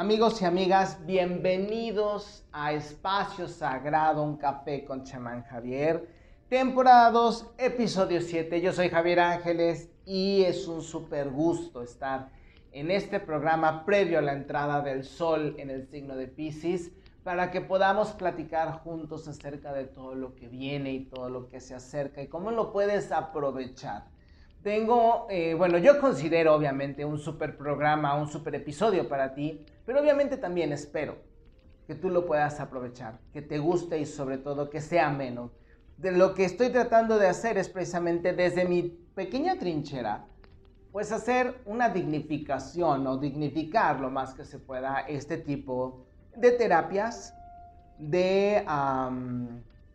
[0.00, 6.08] Amigos y amigas, bienvenidos a Espacio Sagrado, un café con chamán Javier,
[6.48, 8.62] temporada 2, episodio 7.
[8.62, 12.30] Yo soy Javier Ángeles y es un súper gusto estar
[12.72, 16.92] en este programa previo a la entrada del sol en el signo de Pisces
[17.22, 21.60] para que podamos platicar juntos acerca de todo lo que viene y todo lo que
[21.60, 24.06] se acerca y cómo lo puedes aprovechar.
[24.62, 30.02] Tengo, eh, bueno, yo considero obviamente un super programa, un super episodio para ti, pero
[30.02, 31.16] obviamente también espero
[31.88, 35.50] que tú lo puedas aprovechar, que te guste y sobre todo que sea menos.
[35.96, 38.82] De lo que estoy tratando de hacer es precisamente desde mi
[39.16, 40.28] pequeña trinchera,
[40.92, 47.34] pues hacer una dignificación o dignificar lo más que se pueda este tipo de terapias,
[47.98, 48.64] de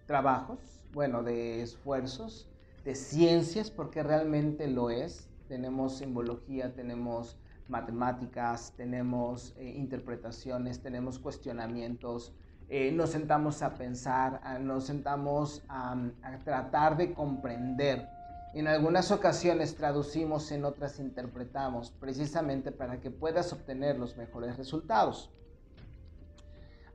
[0.06, 0.60] trabajos,
[0.92, 2.50] bueno, de esfuerzos,
[2.84, 5.30] de ciencias, porque realmente lo es.
[5.48, 7.38] Tenemos simbología, tenemos
[7.68, 12.34] matemáticas, tenemos eh, interpretaciones, tenemos cuestionamientos,
[12.70, 18.08] eh, nos sentamos a pensar, nos sentamos a, a, tratar de comprender.
[18.54, 25.32] En algunas ocasiones traducimos, en otras interpretamos, precisamente para que puedas obtener los mejores resultados.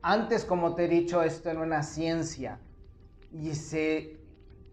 [0.01, 2.59] Antes, como te he dicho, esto era una ciencia
[3.31, 4.19] y se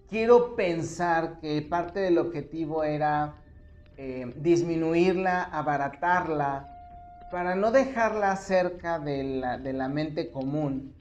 [0.09, 3.38] quiero pensar que parte del objetivo era
[4.01, 6.69] eh, disminuirla, abaratarla,
[7.33, 10.95] para no dejarla cerca de la, mente común,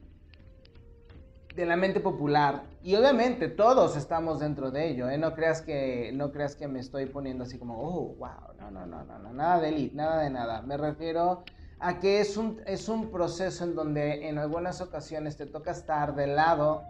[1.56, 2.64] de la mente popular.
[2.82, 5.20] Y obviamente todos estamos dentro de ello, ¿eh?
[5.20, 8.88] no, creas que, no creas que me estoy poniendo así como, oh, wow, no, no,
[8.88, 10.64] no, no, no nada de elite, nada de nada.
[10.64, 11.44] Me refiero
[11.80, 16.16] a que es un, es un proceso en donde en algunas ocasiones te toca estar
[16.16, 16.82] del lado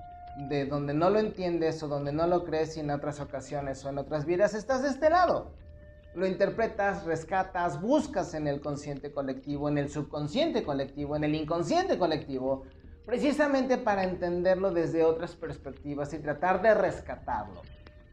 [0.47, 3.89] de donde no lo entiendes o donde no lo crees y en otras ocasiones o
[3.89, 5.51] en otras vidas estás de este lado.
[6.15, 11.97] Lo interpretas, rescatas, buscas en el consciente colectivo, en el subconsciente colectivo, en el inconsciente
[11.97, 12.63] colectivo,
[13.05, 17.61] precisamente para entenderlo desde otras perspectivas y tratar de rescatarlo.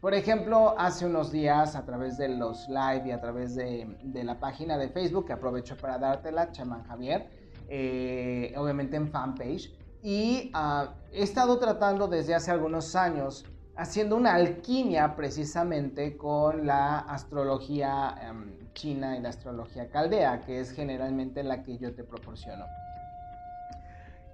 [0.01, 4.39] Por ejemplo, hace unos días a través de los live y a través de, la
[4.39, 7.31] página de Facebook, que aprovecho para dártela, Chamán Javier,
[7.69, 9.73] eh, obviamente en fanpage,
[10.03, 17.01] y ah, he estado tratando desde hace algunos años haciendo una alquimia precisamente con la
[17.01, 22.65] astrología em, china y la astrología caldea, que es generalmente la que yo te proporciono.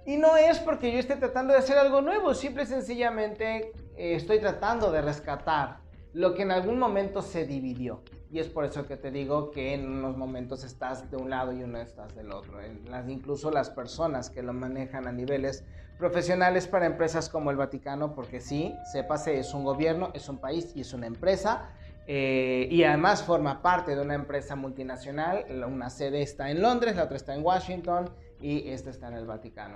[0.05, 4.15] Y no es porque yo esté tratando de hacer algo nuevo, simple y sencillamente eh,
[4.15, 5.77] estoy tratando de rescatar
[6.13, 8.01] lo que en algún momento se dividió.
[8.31, 11.51] Y es por eso que te digo que en unos momentos estás de un lado
[11.51, 12.59] y uno estás del otro.
[12.89, 15.65] Las, incluso las personas que lo manejan a niveles
[15.97, 20.71] profesionales para empresas como el Vaticano, porque sí, sépase, es un gobierno, es un país
[20.75, 21.71] y es una empresa.
[22.07, 25.45] Eh, y además forma parte de una empresa multinacional.
[25.67, 28.09] Una sede está en Londres, la otra está en Washington
[28.39, 29.75] y esta está en el Vaticano.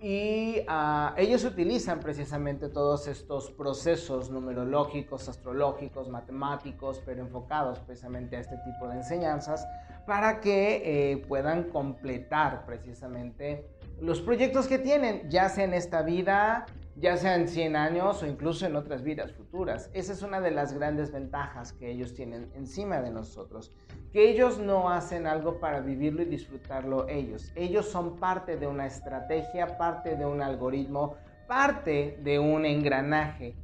[0.00, 8.40] Y ah, ellos utilizan precisamente todos estos procesos numerológicos, astrológicos, matemáticos, pero enfocados precisamente a
[8.40, 9.66] este tipo de enseñanzas
[10.06, 13.66] para que eh, puedan completar precisamente
[14.00, 18.26] los proyectos que tienen, ya sea en esta vida, ya sea en 100 años o
[18.26, 19.90] incluso en otras vidas futuras.
[19.92, 23.72] Esa es una de las grandes ventajas que ellos tienen encima de nosotros
[24.16, 27.52] que ellos no hacen algo para vivirlo y disfrutarlo ellos.
[27.54, 33.54] Ellos son parte de una estrategia, parte de un algoritmo, parte de un engranaje.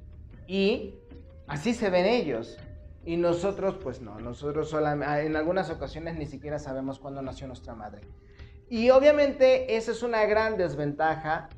[0.47, 0.97] Y
[1.47, 2.59] así se ven ellos.
[3.06, 7.75] Y nosotros, pues no, nosotros solamente, en algunas ocasiones ni siquiera sabemos cuándo nació nuestra
[7.75, 8.03] madre.
[8.69, 11.48] Y obviamente esa es una gran desventaja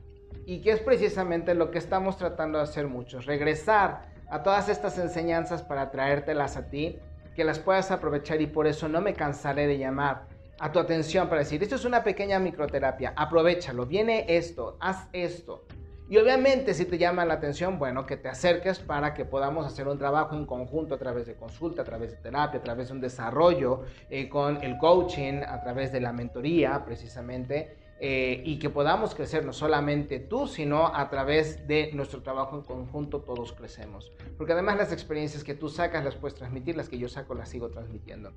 [0.47, 4.99] y que es precisamente lo que estamos tratando de hacer muchos, regresar a todas estas
[4.99, 6.99] enseñanzas para traértelas a ti
[7.35, 10.27] que las puedas aprovechar y por eso no me cansaré de llamar
[10.61, 15.65] a tu atención para decir, esto es una pequeña microterapia, aprovechalo, viene esto, haz esto.
[16.09, 19.89] Y obviamente si te llama la atención, bueno, que te acerques para que podamos hacer
[19.89, 22.95] un trabajo en conjunto a través de consulta, a través de terapia, a través de
[22.95, 27.84] un desarrollo eh, con el coaching, a través de la mentoría precisamente.
[28.07, 32.63] Eh, y que podamos crecer no solamente tú, sino a través de nuestro trabajo en
[32.63, 34.13] conjunto todos crecemos.
[34.37, 37.49] Porque además las experiencias que tú sacas las puedes transmitir, las que yo saco las
[37.49, 38.33] sigo transmitiendo.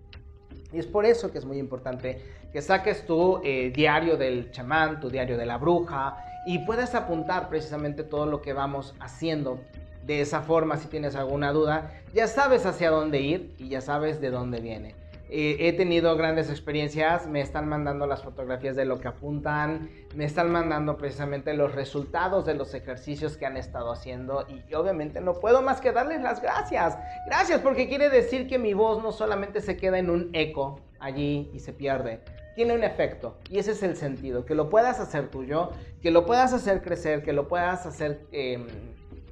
[0.72, 2.22] Y es por eso que es muy importante
[2.54, 6.16] que saques tu eh, diario del chamán, tu diario de la bruja
[6.46, 9.60] y puedas apuntar precisamente todo lo que vamos haciendo.
[10.06, 14.22] De esa forma, si tienes alguna duda, ya sabes hacia dónde ir y ya sabes
[14.22, 14.96] de dónde viene.
[15.30, 20.24] Eh, he tenido grandes experiencias, me están mandando las fotografías de lo que apuntan, me
[20.24, 25.34] están mandando precisamente los resultados de los ejercicios que han estado haciendo y obviamente no
[25.34, 26.98] puedo más que darles las gracias.
[27.26, 31.52] Gracias porque quiere decir que mi voz no solamente se queda en un eco allí
[31.54, 32.22] y se pierde,
[32.56, 33.38] tiene un efecto.
[33.50, 35.72] Y ese es el sentido, que lo puedas hacer tuyo,
[36.02, 38.66] que lo puedas hacer crecer, que lo puedas hacer em,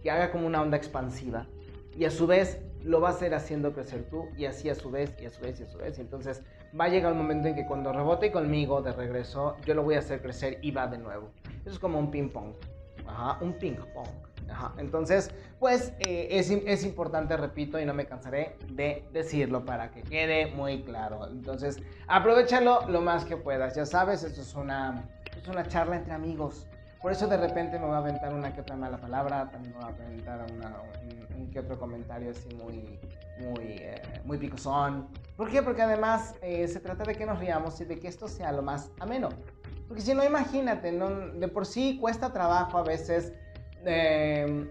[0.04, 1.48] que haga como una onda expansiva.
[1.98, 4.92] Y a su vez lo vas a ir haciendo crecer tú y así a su
[4.92, 6.00] vez y a su vez y a su vez.
[6.00, 6.44] Entonces
[6.80, 9.96] va a llegar un momento en que cuando rebote conmigo de regreso, yo lo voy
[9.96, 11.32] a hacer crecer y va de nuevo.
[11.62, 12.54] Eso es como un ping pong.
[13.08, 14.08] Ajá, un ping pong.
[14.78, 20.04] Entonces, pues eh, es, es, importante, repito, y no me cansaré de decirlo para que
[20.04, 21.28] quede muy claro.
[21.28, 23.76] Entonces, aprovechalo lo más que puedas.
[23.76, 26.68] Ya sabes, esto es una, es una charla entre amigos.
[27.06, 29.80] Por eso de repente me voy a aventar una que otra mala palabra, también me
[29.80, 30.46] voy a aventar
[31.38, 33.00] un, que otro comentario así muy,
[33.38, 35.08] muy, eh, muy picosón.
[35.38, 35.62] ¿Por qué?
[35.62, 38.64] Porque además eh, se trata de que nos riamos y de que esto sea lo
[38.64, 39.30] más ameno.
[39.88, 43.34] Porque si no, imagínate, no, de por sí cuesta trabajo a veces
[43.86, 44.68] Em,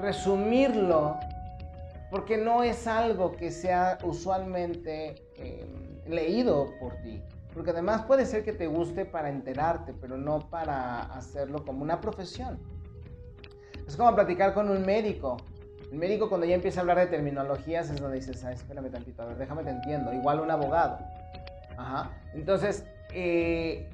[0.00, 1.18] resumirlo,
[2.10, 7.22] porque no es algo que sea usualmente em, leído por ti.
[7.54, 12.00] Porque además puede ser que te guste para enterarte, pero no para hacerlo como una
[12.00, 12.58] profesión.
[13.86, 15.36] Es como platicar con un médico.
[15.92, 19.22] El médico cuando ya empieza a hablar de terminologías es donde dices, ah, espérame tantito,
[19.22, 20.12] a ver, déjame te entiendo.
[20.12, 20.98] Igual un abogado.
[21.76, 22.10] Ajá.
[22.32, 23.88] Entonces, eh,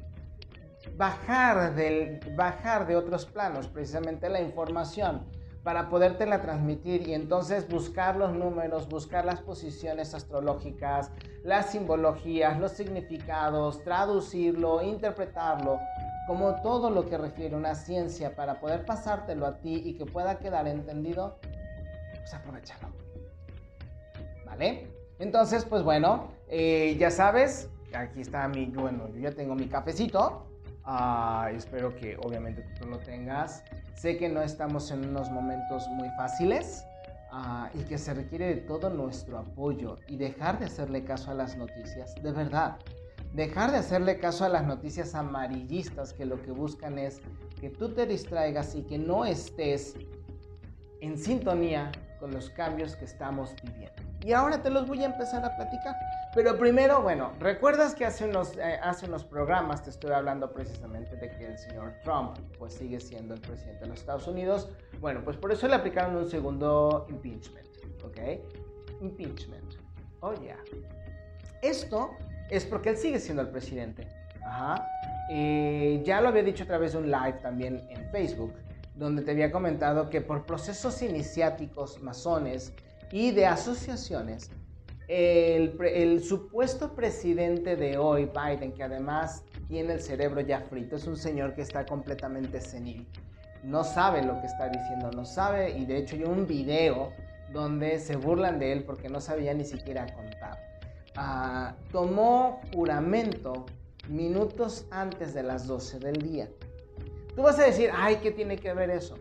[0.97, 5.27] bajar, del, bajar de otros planos precisamente la información
[5.63, 11.11] para podértela transmitir y entonces buscar los números, buscar las posiciones astrológicas,
[11.45, 15.79] las simbologías, los significados, traducirlo, interpretarlo,
[16.27, 20.39] como todo lo que refiere una ciencia para poder pasártelo a ti y que pueda
[20.39, 21.39] quedar entendido,
[22.13, 22.89] pues aprovechalo.
[24.47, 24.89] ¿Vale?
[25.19, 30.47] Entonces, pues bueno, eh, ya sabes, aquí está mi, bueno, yo ya tengo mi cafecito.
[31.55, 33.63] Espero que obviamente tú lo tengas.
[33.95, 36.85] Sé que no estamos en unos momentos muy fáciles
[37.33, 41.35] ah, y que se requiere de todo nuestro apoyo y dejar de hacerle caso a
[41.35, 42.77] las noticias, de verdad.
[43.35, 47.21] Dejar de hacerle caso a las noticias amarillistas que lo que buscan es
[47.61, 49.95] que tú te distraigas y que no estés
[51.01, 54.10] en sintonía con los cambios que estamos viviendo.
[54.23, 55.97] Y ahora te los voy a empezar a platicar.
[56.35, 61.17] Pero primero, bueno, ¿recuerdas que hace unos, eh, hace unos programas te estoy hablando precisamente
[61.17, 64.69] de que el señor Trump pues sigue siendo el presidente de los Estados Unidos?
[65.01, 67.67] Bueno, pues por eso le aplicaron un segundo impeachment,
[68.05, 69.01] ¿ok?
[69.01, 69.75] Impeachment.
[70.21, 70.57] Oh, ya.
[71.63, 72.11] Esto
[72.51, 74.07] es porque él sigue siendo el presidente.
[74.45, 74.87] Ajá.
[75.31, 78.53] Eh, ya lo había dicho a través de un live también en Facebook,
[78.95, 82.73] donde te había comentado que por procesos iniciáticos masones,
[83.13, 84.51] y de asociaciones,
[85.09, 91.17] el, supuesto presidente de hoy, Biden, que además tiene el cerebro ya frito, es un
[91.17, 93.07] señor que está completamente senil.
[93.65, 97.13] No sabe lo que está diciendo, no sabe, y de hecho hay un video
[97.53, 100.59] donde se burlan de él porque no sabía ni siquiera contar.
[101.17, 103.67] Ah, tomó juramento
[104.09, 106.49] minutos antes de las 12 del día.
[107.35, 109.19] Tú vas a decir, ay, ¿qué tiene que ver eso?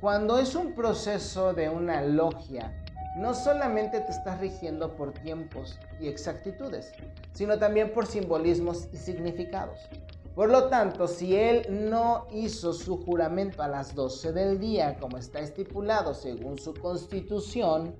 [0.00, 2.84] Cuando es un proceso de una logia,
[3.16, 6.92] no solamente te estás rigiendo por tiempos y exactitudes,
[7.32, 9.78] sino también por simbolismos y significados.
[10.34, 15.18] Por lo tanto, si él no hizo su juramento a las 12 del día, como
[15.18, 17.96] está estipulado según su constitución,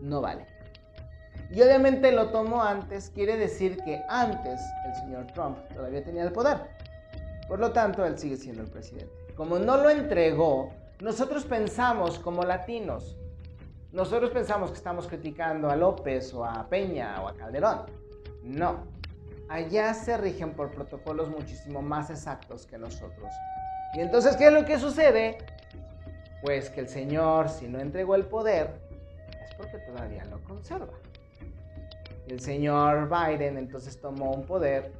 [0.00, 0.46] no vale.
[1.50, 6.32] Y obviamente lo tomó antes, quiere decir que antes el señor Trump todavía tenía el
[6.32, 6.58] poder.
[7.48, 9.12] Por lo tanto, él sigue siendo el presidente.
[9.34, 13.16] Como no lo entregó, nosotros pensamos como latinos,
[13.92, 17.86] nosotros pensamos que estamos criticando a López o a Peña o a Calderón.
[18.42, 18.84] No.
[19.48, 23.32] Allá se rigen por protocolos muchísimo más exactos que nosotros.
[23.94, 25.38] Y entonces, ¿qué es lo que sucede?
[26.42, 28.78] Pues que el Señor, si no entregó el poder,
[29.42, 30.92] es porque todavía lo conserva.
[32.28, 34.92] El señor Biden entonces tomó un poder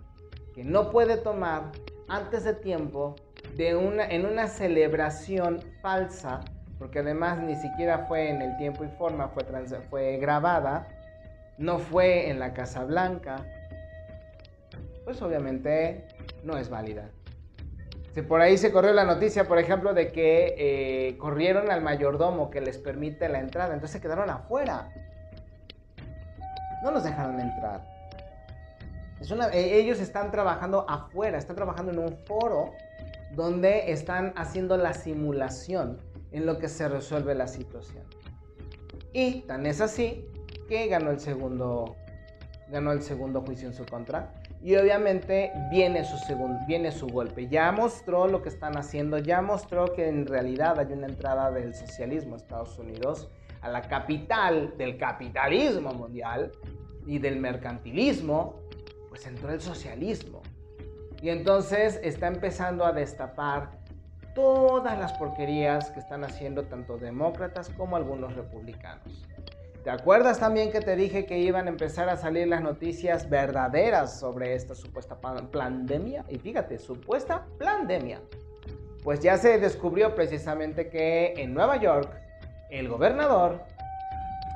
[0.55, 1.71] que no puede tomar
[2.09, 3.17] antes de tiempo
[3.55, 6.41] de una, en una celebración falsa
[6.79, 9.33] porque además ni siquiera fue en el tiempo y forma,
[9.91, 10.87] fue, grabada,
[11.59, 13.45] no fue en la Casa Blanca,
[15.05, 16.07] pues obviamente
[16.45, 17.11] no es válida.
[18.15, 22.51] Si por ahí se corrió la noticia, por ejemplo, de que eh, corrieron al mayordomo
[22.51, 24.89] que les permite la entrada, entonces se quedaron afuera.
[26.83, 27.99] No los dejaron entrar.
[29.53, 32.73] E, ellos están trabajando afuera, están trabajando en un foro
[33.33, 36.01] donde están haciendo la simulación
[36.33, 38.05] en lo que se resuelve la situación.
[39.13, 40.27] Y tan es así
[40.69, 41.97] que ganó el segundo,
[42.71, 44.35] ganó el segundo juicio en su contra.
[44.63, 47.49] Y obviamente viene su, segundo, viene su golpe.
[47.49, 51.75] Ya mostró lo que están haciendo, ya mostró que en realidad hay una entrada del
[51.75, 53.31] socialismo a Estados Unidos,
[53.61, 56.53] a la capital del capitalismo mundial
[57.07, 58.69] y del mercantilismo
[59.09, 60.43] pues entró el socialismo.
[61.21, 63.78] Y entonces está empezando a destapar
[64.39, 69.27] todas las porquerías que están haciendo tanto demócratas como algunos republicanos.
[69.83, 74.21] ¿Te acuerdas también que te dije que iban a empezar a salir las noticias verdaderas
[74.21, 76.25] sobre esta supuesta pandemia?
[76.29, 78.21] Y fíjate, supuesta pandemia.
[79.03, 82.09] Pues ya se descubrió precisamente que en Nueva York
[82.71, 83.65] el gobernador,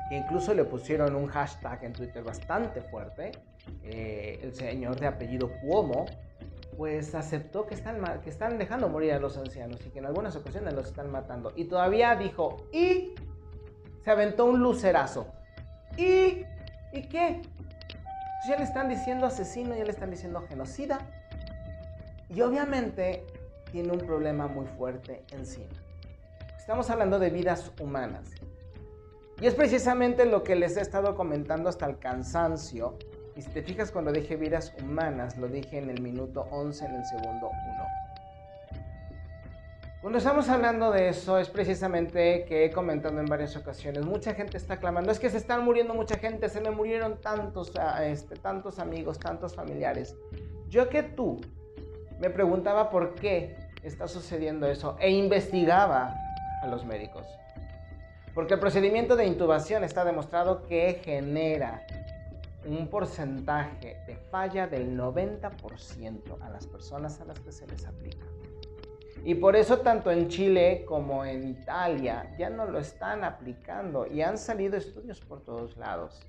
[0.07, 3.33] que incluso le pusieron un hashtag en Twitter bastante fuerte,
[3.83, 6.05] eh, el señor de apellido Cuomo,
[6.77, 10.35] pues aceptó que están, que están dejando morir a los ancianos y que en algunas
[10.35, 11.53] ocasiones los están matando.
[11.55, 13.15] Y todavía dijo, y
[14.03, 15.27] se aventó un lucerazo.
[15.97, 16.45] ¿Y,
[16.91, 17.41] ¿y qué?
[17.87, 20.99] Pues ya le están diciendo asesino, ya le están diciendo genocida.
[22.29, 23.25] Y obviamente
[23.71, 25.73] tiene un problema muy fuerte encima.
[26.57, 28.29] Estamos hablando de vidas humanas.
[29.41, 32.97] Y es precisamente lo que les he estado comentando hasta el cansancio
[33.35, 36.95] y si te fijas cuando dije vidas humanas, lo dije en el minuto 11, en
[36.95, 38.03] el segundo 1.
[40.01, 44.57] Cuando estamos hablando de eso es precisamente que he comentado en varias ocasiones, mucha gente
[44.57, 48.35] está clamando, es que se están muriendo mucha gente, se me murieron tantos, ah, este,
[48.35, 50.15] tantos amigos, tantos familiares.
[50.67, 51.39] Yo que tú
[52.19, 56.13] me preguntaba por qué está sucediendo eso e investigaba
[56.61, 57.25] a los médicos.
[58.33, 61.85] Porque el procedimiento de intubación está demostrado que genera
[62.65, 68.25] un porcentaje de falla del 90% a las personas a las que se les aplica.
[69.25, 74.21] Y por eso tanto en Chile como en Italia ya no lo están aplicando y
[74.21, 76.21] han salido estudios por todos lados.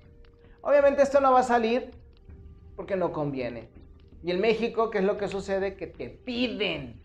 [0.61, 1.91] Obviamente esto no va a salir
[2.77, 3.69] porque no conviene.
[4.23, 5.75] Y en México, ¿qué es lo que sucede?
[5.75, 7.01] Que te piden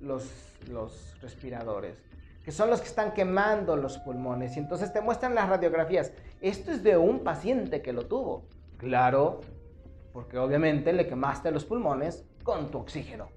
[0.00, 0.30] los,
[0.68, 1.96] los respiradores,
[2.44, 4.56] que son los que están quemando los pulmones.
[4.56, 6.12] Y entonces te muestran las radiografías.
[6.40, 8.44] Esto es de un paciente que lo tuvo.
[8.80, 9.42] Claro,
[10.14, 13.28] porque obviamente le quemaste los pulmones con tu oxígeno.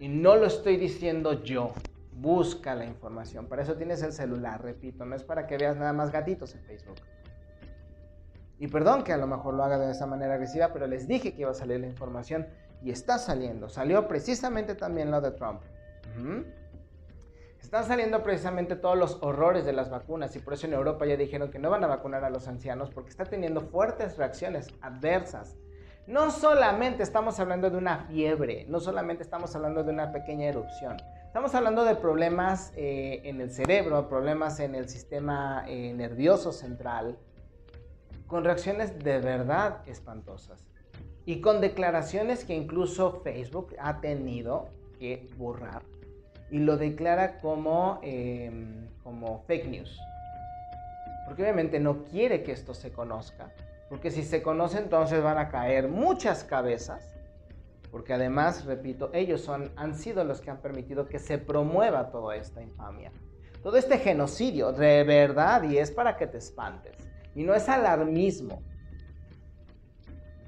[0.00, 1.72] Y no lo estoy diciendo yo.
[2.12, 3.46] Busca la información.
[3.46, 5.04] Para eso tienes el celular, repito.
[5.04, 6.96] No es para que veas nada más gatitos en Facebook.
[8.58, 11.34] Y perdón que a lo mejor lo haga de esa manera agresiva, pero les dije
[11.34, 12.46] que iba a salir la información
[12.82, 13.68] y está saliendo.
[13.68, 15.60] Salió precisamente también lo de Trump.
[17.66, 21.16] Están saliendo precisamente todos los horrores de las vacunas y por eso en Europa ya
[21.16, 25.56] dijeron que no van a vacunar a los ancianos porque está teniendo fuertes reacciones adversas.
[26.06, 30.96] No solamente estamos hablando de una fiebre, no solamente estamos hablando de una pequeña erupción,
[31.24, 37.18] estamos hablando de problemas eh, en el cerebro, problemas en el sistema eh, nervioso central,
[38.28, 40.64] con reacciones de verdad espantosas
[41.24, 44.68] y con declaraciones que incluso Facebook ha tenido
[45.00, 45.82] que borrar
[46.50, 50.00] y lo declara como, em, como fake news.
[51.26, 53.52] Porque obviamente no quiere que esto se conozca.
[53.88, 57.14] Porque si se conoce entonces van a caer muchas cabezas.
[57.90, 62.36] Porque además, repito, ellos son, han sido los que han permitido que se promueva toda
[62.36, 63.10] esta infamia.
[63.62, 66.96] Todo este genocidio, de verdad, y es para que te espantes.
[67.34, 68.62] Y no es alarmismo.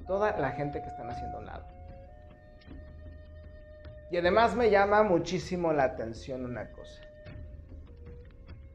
[0.07, 1.78] Toda la gente que están haciendo un lado.
[4.11, 7.01] Y además me llama muchísimo la atención una cosa.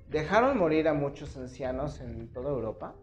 [0.08, 2.94] Dejaron morir a muchos ancianos en toda Europa.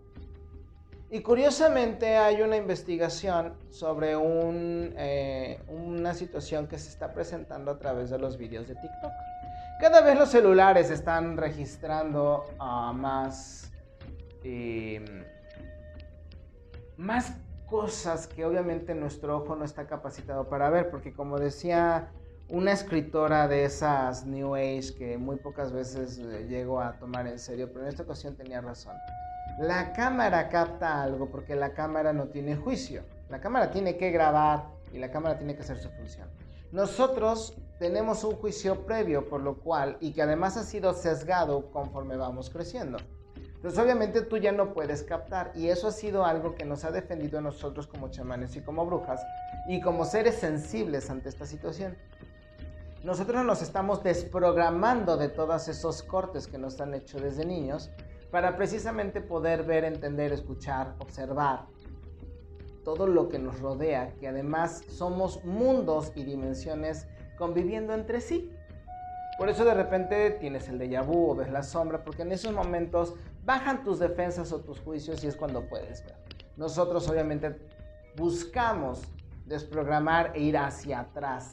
[1.10, 8.10] Y curiosamente hay una investigación sobre eh, una situación que se está presentando a través
[8.10, 9.12] de los vídeos de TikTok.
[9.82, 12.46] Cada vez los celulares están registrando
[12.94, 13.74] más,
[14.46, 15.26] em,
[16.96, 17.36] más
[17.66, 22.10] cosas que obviamente nuestro ojo no está capacitado para ver, porque como decía
[22.52, 26.18] una escritora de esas New Age que muy pocas veces
[26.50, 28.94] llego a tomar en serio, pero en esta ocasión tenía razón.
[29.58, 33.04] La cámara capta algo porque la cámara no tiene juicio.
[33.30, 36.28] La cámara tiene que grabar y la cámara tiene que hacer su función.
[36.74, 42.18] Nosotros tenemos un juicio previo, por lo cual, y que además ha sido sesgado conforme
[42.18, 42.98] vamos creciendo.
[43.56, 46.92] Entonces obviamente tú ya no puedes captar y eso ha sido algo que nos ha
[46.92, 49.22] defendido a nosotros como chamanes y como brujas
[49.70, 51.96] y como seres sensibles ante esta situación
[53.04, 57.90] nosotros nos estamos desprogramando de todos esos cortes que nos han hecho desde niños
[58.30, 61.66] para precisamente poder ver, entender, escuchar, observar
[62.84, 68.52] todo lo que nos rodea, que además somos mundos y dimensiones conviviendo entre sí.
[69.38, 72.54] Por eso de repente tienes el déjà vu o ves la sombra, porque en esos
[72.54, 76.16] momentos bajan tus defensas o tus juicios y es cuando puedes ver.
[76.56, 77.56] Nosotros obviamente
[78.16, 79.02] buscamos
[79.48, 81.52] desprogramar e ir hacia atrás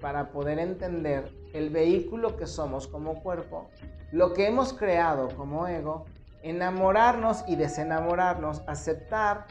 [0.00, 3.68] para poder entender el vehículo que somos como cuerpo,
[4.12, 6.06] lo que hemos creado como ego,
[6.42, 9.46] enamorarnos y desenamorarnos, aceptar,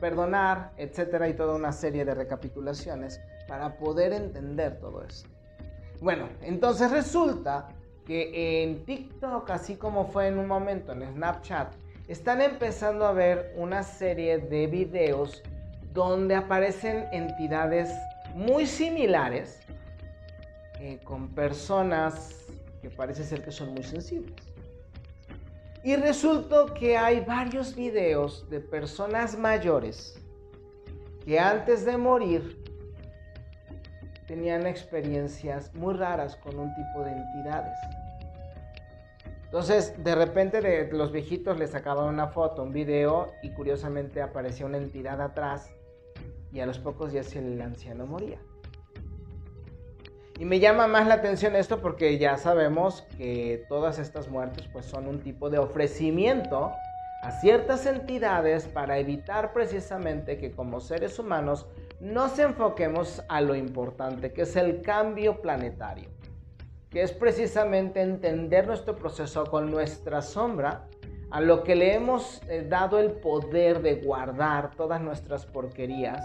[0.00, 5.26] perdonar, etcétera, y toda una serie de recapitulaciones para poder entender todo eso.
[6.00, 7.68] Bueno, entonces resulta
[8.04, 11.72] que en TikTok, así como fue en un momento en Snapchat,
[12.08, 15.42] están empezando a ver una serie de videos
[15.94, 17.90] donde aparecen entidades
[18.34, 19.60] muy similares
[20.84, 22.44] eh, con personas
[22.82, 24.34] que parece ser que son muy sensibles.
[25.82, 30.20] Y resultó que hay varios videos de personas mayores
[31.24, 32.62] que antes de morir
[34.26, 37.78] tenían experiencias muy raras con un tipo de entidades.
[39.46, 44.66] Entonces, de repente de los viejitos les sacaban una foto, un video y curiosamente aparecía
[44.66, 45.70] una entidad atrás
[46.52, 48.38] y a los pocos días el anciano moría.
[50.38, 54.84] Y me llama más la atención esto porque ya sabemos que todas estas muertes pues
[54.84, 56.72] son un tipo de ofrecimiento
[57.22, 61.66] a ciertas entidades para evitar precisamente que como seres humanos
[62.00, 66.10] nos enfoquemos a lo importante, que es el cambio planetario,
[66.90, 70.86] que es precisamente entender nuestro proceso con nuestra sombra,
[71.30, 76.22] a lo que le hemos eh, dado el poder de guardar todas nuestras porquerías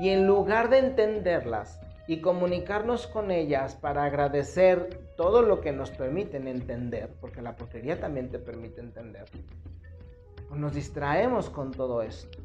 [0.00, 5.90] y en lugar de entenderlas, y comunicarnos con ellas para agradecer todo lo que nos
[5.90, 9.26] permiten entender, porque la porquería también te permite entender,
[10.50, 12.38] nos distraemos con todo esto.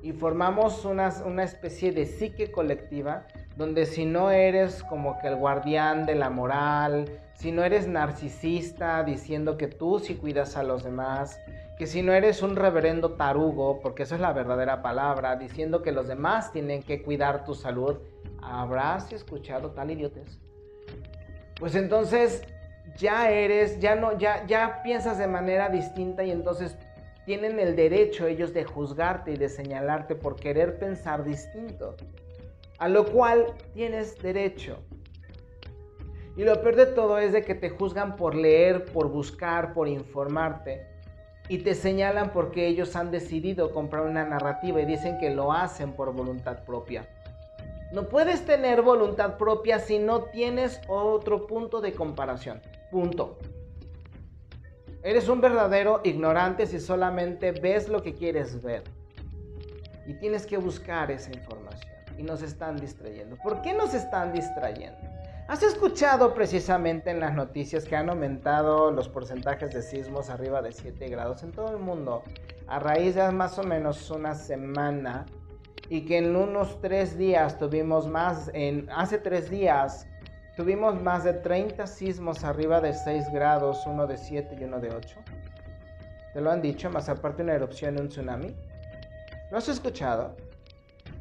[0.00, 5.36] Y formamos una, una especie de psique colectiva donde si no eres como que el
[5.36, 10.84] guardián de la moral, si no eres narcisista diciendo que tú sí cuidas a los
[10.84, 11.38] demás,
[11.76, 15.92] que si no eres un reverendo tarugo, porque esa es la verdadera palabra, diciendo que
[15.92, 17.98] los demás tienen que cuidar tu salud,
[18.40, 20.38] ¿habrás escuchado tal idiotes?
[21.58, 22.42] Pues entonces
[22.96, 26.76] ya eres, ya no, ya, ya piensas de manera distinta y entonces
[27.24, 31.96] tienen el derecho ellos de juzgarte y de señalarte por querer pensar distinto.
[32.82, 34.80] A lo cual tienes derecho.
[36.36, 39.86] Y lo peor de todo es de que te juzgan por leer, por buscar, por
[39.86, 40.88] informarte
[41.48, 45.92] y te señalan porque ellos han decidido comprar una narrativa y dicen que lo hacen
[45.92, 47.08] por voluntad propia.
[47.92, 52.60] No puedes tener voluntad propia si no tienes otro punto de comparación.
[52.90, 53.38] Punto.
[55.04, 58.82] Eres un verdadero ignorante si solamente ves lo que quieres ver.
[60.04, 61.91] Y tienes que buscar esa información.
[62.18, 63.36] Y nos están distrayendo.
[63.42, 64.98] ¿Por qué nos están distrayendo?
[65.48, 70.72] ¿Has escuchado precisamente en las noticias que han aumentado los porcentajes de sismos arriba de
[70.72, 72.22] 7 grados en todo el mundo
[72.68, 75.26] a raíz de más o menos una semana
[75.88, 80.06] y que en unos 3 días tuvimos más, en, hace 3 días
[80.56, 84.94] tuvimos más de 30 sismos arriba de 6 grados, uno de 7 y uno de
[84.94, 85.18] 8?
[86.32, 86.88] ¿Te lo han dicho?
[86.88, 88.56] Más aparte una erupción y un tsunami.
[89.50, 90.34] ¿Lo has escuchado?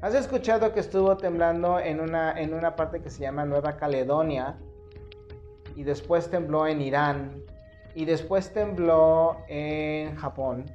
[0.02, 4.58] ¿Has escuchado que estuvo temblando en una, en una parte que se llama Nueva Caledonia?
[5.76, 7.44] Y después tembló en Irán.
[7.94, 10.66] Y después tembló en Japón.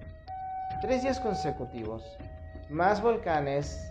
[0.80, 2.04] Tres días consecutivos.
[2.70, 3.90] Más volcanes.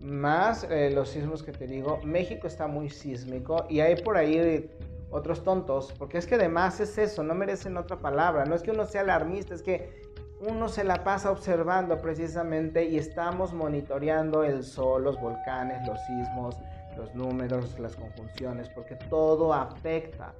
[0.00, 1.98] Más eh, los sismos que te digo.
[2.04, 3.64] México está muy sísmico.
[3.70, 4.70] Y hay por ahí
[5.10, 5.94] otros tontos.
[5.98, 7.22] Porque es que además es eso.
[7.22, 8.44] No merecen otra palabra.
[8.44, 9.54] No es que uno sea alarmista.
[9.54, 10.07] Es que
[10.40, 16.56] uno se la pasa observando precisamente y estamos monitoreando el sol, los volcanes, los sismos,
[16.96, 20.32] los números, las conjunciones, porque todo afecta.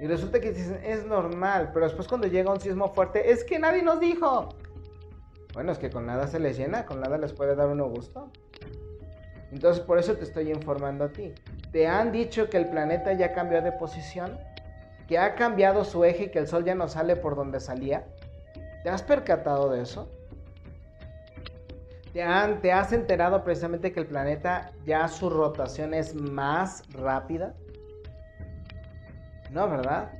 [0.00, 3.58] Y resulta que dicen, es normal, pero después cuando llega un sismo fuerte, es que
[3.58, 4.48] nadie nos dijo.
[5.52, 8.30] Bueno, es que con nada se les llena, con nada les puede dar uno gusto.
[9.52, 11.32] Entonces por eso te estoy informando a ti.
[11.70, 14.38] ¿Te han dicho que el planeta ya cambió de posición?
[15.06, 18.04] ¿Que ha cambiado su eje y que el sol ya no sale por donde salía?
[18.84, 20.06] ¿Te has percatado de eso?
[22.12, 27.54] ¿Te, han, ¿Te has enterado precisamente que el planeta ya su rotación es más rápida?
[29.50, 30.12] No, ¿verdad?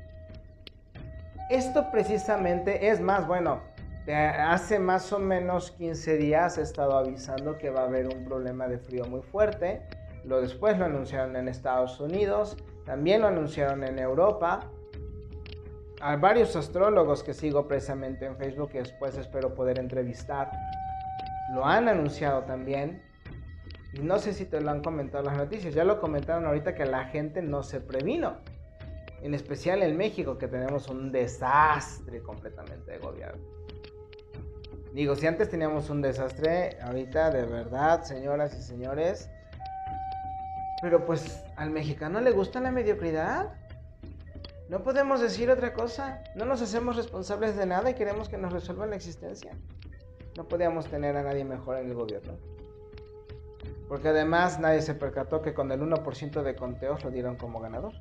[1.51, 3.61] Esto precisamente es más, bueno,
[4.09, 8.67] hace más o menos 15 días he estado avisando que va a haber un problema
[8.67, 9.83] de frío muy fuerte.
[10.25, 14.71] Lo después lo anunciaron en Estados Unidos, también lo anunciaron en Europa
[16.05, 20.51] a varios astrólogos que sigo precisamente en Facebook y después espero poder entrevistar.
[21.55, 23.03] Lo han anunciado también.
[23.95, 25.73] Y no sé si te lo han comentado las noticias.
[25.73, 28.37] Ya lo comentaron ahorita que la gente no se previno.
[29.23, 33.43] En especial en México, que tenemos un desastre completamente de gobierno.
[34.93, 39.31] Digo, si antes teníamos un desastre, ahorita de verdad, señoras y señores.
[40.83, 43.55] Pero pues al mexicano le gusta la mediocridad.
[44.69, 46.23] No podemos decir otra cosa.
[46.35, 49.53] No nos hacemos responsables de nada y queremos que nos resuelvan la existencia.
[50.37, 52.33] no podíamos tener a nadie mejor en el gobierno.
[53.89, 57.93] Porque además nadie se percató que con el 1% de conteos lo dieron como ganador.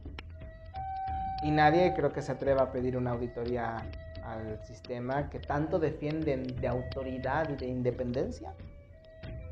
[1.43, 3.86] Y nadie creo que se atreva a pedir una auditoría
[4.23, 8.54] al sistema que tanto defienden de autoridad y de independencia,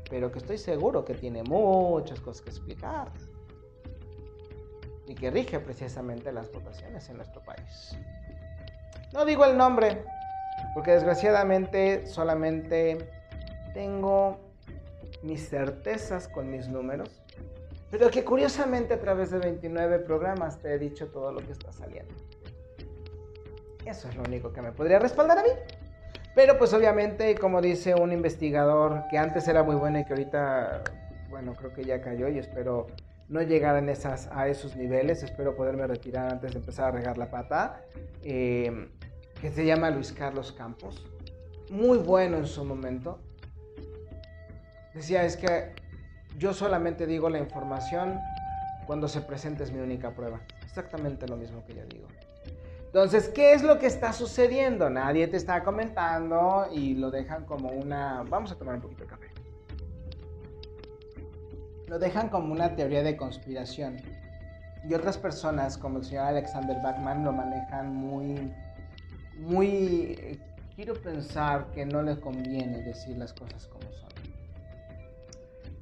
[0.08, 3.12] pero que estoy seguro que tiene muchas cosas que explicar
[5.06, 7.96] y que rige precisamente las votaciones en nuestro país.
[9.12, 10.04] No digo el nombre,
[10.74, 12.98] porque desgraciadamente solamente
[13.74, 14.38] tengo
[15.22, 17.10] mis certezas con mis números,
[17.90, 21.72] pero que curiosamente a través de 29 programas te he dicho todo lo que está
[21.72, 22.14] saliendo.
[23.84, 25.50] Eso es lo único que me podría respaldar a mí.
[26.34, 30.82] Pero pues obviamente, como dice un investigador que antes era muy bueno y que ahorita,
[31.28, 32.86] bueno, creo que ya cayó y espero
[33.32, 37.16] no llegar en esas, a esos niveles, espero poderme retirar antes de empezar a regar
[37.16, 37.80] la pata,
[38.22, 38.90] eh,
[39.40, 41.06] que se llama Luis Carlos Campos,
[41.70, 43.20] muy bueno en su momento.
[44.92, 45.72] Decía, es que
[46.36, 48.20] yo solamente digo la información
[48.86, 50.42] cuando se presenta es mi única prueba.
[50.62, 52.08] Exactamente lo mismo que yo digo.
[52.84, 54.90] Entonces, ¿qué es lo que está sucediendo?
[54.90, 58.22] Nadie te está comentando y lo dejan como una...
[58.28, 59.31] Vamos a tomar un poquito de café.
[61.92, 63.98] Lo dejan como una teoría de conspiración.
[64.88, 68.50] Y otras personas, como el señor Alexander Bachman, lo manejan muy...
[69.36, 70.16] Muy...
[70.18, 70.38] Eh,
[70.74, 74.08] quiero pensar que no le conviene decir las cosas como son.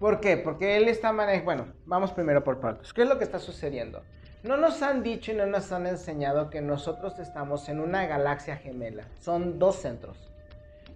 [0.00, 0.36] ¿Por qué?
[0.36, 1.44] Porque él está manejando...
[1.44, 2.92] Bueno, vamos primero por partes.
[2.92, 4.02] ¿Qué es lo que está sucediendo?
[4.42, 8.56] No nos han dicho y no nos han enseñado que nosotros estamos en una galaxia
[8.56, 9.04] gemela.
[9.20, 10.29] Son dos centros.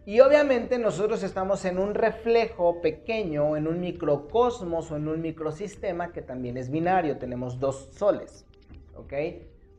[0.06, 6.12] Y obviamente nosotros estamos en un reflejo pequeño, en un microcosmos o en un microsistema
[6.12, 7.16] que también es binario.
[7.16, 8.46] Tenemos dos soles.
[8.94, 9.12] ¿Ok?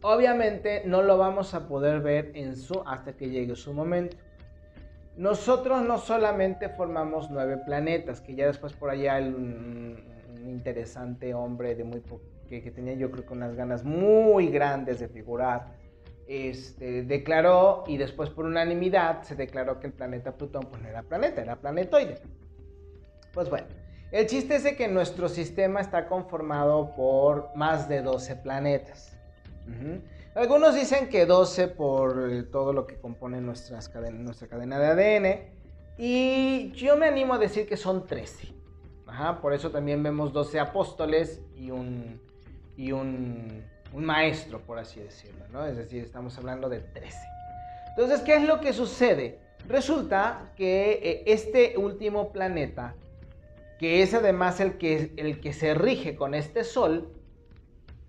[0.02, 4.18] Obviamente no lo vamos a poder ver en su hasta que llegue su momento.
[5.18, 9.98] Nosotros no solamente formamos nueve planetas, que ya después por allá un,
[10.36, 15.00] un interesante hombre de muy poco que, tenía yo creo que unas ganas muy grandes
[15.00, 15.68] de figurar,
[16.28, 21.04] este, declaró y después por unanimidad se declaró que el planeta Plutón pues no era
[21.04, 22.22] planeta, era planetoide.
[23.34, 23.68] Pues bueno,
[24.12, 29.18] el chiste es de que nuestro sistema está conformado por más de 12 planetas.
[30.36, 35.56] Algunos dicen que 12 por eh, todo lo que compone nuestras nuestra cadena de ADN
[35.98, 38.54] y yo me animo a decir que son 13.
[39.42, 42.20] por eso también vemos 12 apóstoles y un,
[42.76, 43.64] y un,
[44.04, 45.66] maestro, por así decirlo, ¿no?
[45.66, 47.18] Es decir, estamos hablando de 13.
[47.90, 49.40] Entonces, ¿qué es lo que sucede?
[49.68, 52.96] Resulta que eh, este último planeta,
[53.80, 57.10] que es además el que, el que se rige con este Sol,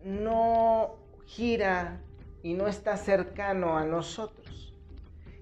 [0.05, 0.96] no
[1.27, 2.01] gira
[2.42, 4.75] y no está cercano a nosotros.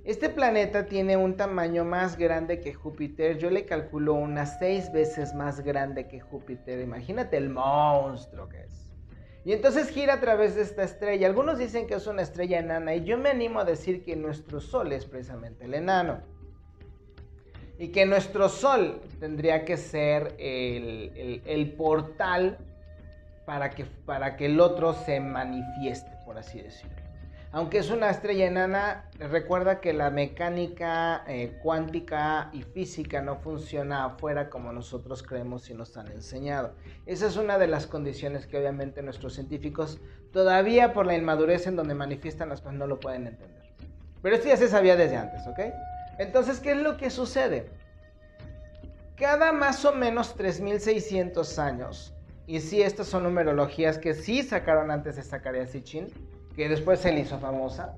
[0.04, 3.38] Este planeta tiene un tamaño más grande que Júpiter.
[3.38, 6.80] Yo le calculo unas seis veces más grande que Júpiter.
[6.80, 8.83] Imagínate el monstruo que es.
[9.44, 11.26] Y entonces gira a través de esta estrella.
[11.26, 14.60] Algunos dicen que es una estrella enana y yo me animo a decir que nuestro
[14.60, 16.20] Sol es precisamente el enano.
[17.78, 22.56] Y que nuestro Sol tendría que ser el, portal
[23.44, 27.03] para que, para que el otro se manifieste, por así decirlo.
[27.54, 34.06] Aunque es una estrella enana, recuerda que la mecánica eh, cuántica y física no funciona
[34.06, 36.74] afuera como nosotros creemos y nos han enseñado.
[37.06, 40.00] Esa es una de las condiciones que obviamente nuestros científicos
[40.32, 43.62] todavía por la inmadurez en donde manifiestan las cosas no lo pueden entender.
[44.20, 45.60] Pero esto ya se sabía desde antes, ¿ok?
[46.18, 47.70] Entonces, ¿qué es lo que sucede?
[49.14, 52.16] Cada más o menos 3600 años,
[52.48, 56.08] y sí, estas son numerologías que sí sacaron antes de Zacharias Sitchin,
[56.56, 57.96] que después se le hizo famosa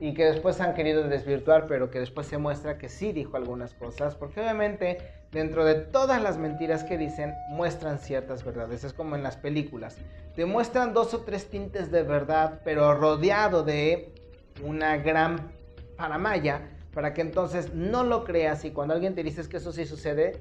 [0.00, 3.74] y que después han querido desvirtuar, pero que después se muestra que sí dijo algunas
[3.74, 4.98] cosas, porque obviamente
[5.30, 9.96] dentro de todas las mentiras que dicen muestran ciertas verdades, es como en las películas,
[10.34, 14.12] te muestran dos o tres tintes de verdad, pero rodeado de
[14.62, 15.52] una gran
[15.96, 19.84] paramaya, para que entonces no lo creas y cuando alguien te dice que eso sí
[19.84, 20.40] sucede,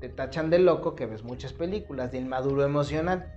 [0.00, 3.32] te tachan de loco que ves muchas películas de inmaduro emocional.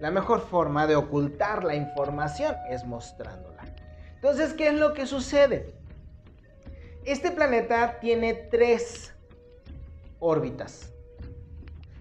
[0.00, 3.64] La mejor forma de ocultar la información es mostrándola.
[4.14, 5.74] Entonces, ¿qué es lo que sucede?
[7.04, 9.14] Este planeta tiene tres
[10.18, 10.92] órbitas.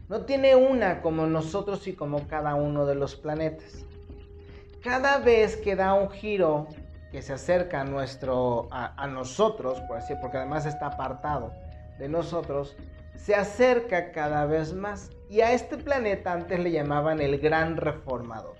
[0.07, 3.85] No tiene una como nosotros y como cada uno de los planetas.
[4.81, 6.67] Cada vez que da un giro
[7.11, 11.53] que se acerca a, nuestro, a, nosotros, por así, porque además está apartado
[11.97, 12.77] de nosotros,
[13.15, 18.55] se acerca cada vez más y a este planeta antes le llamaban el Gran Reformador.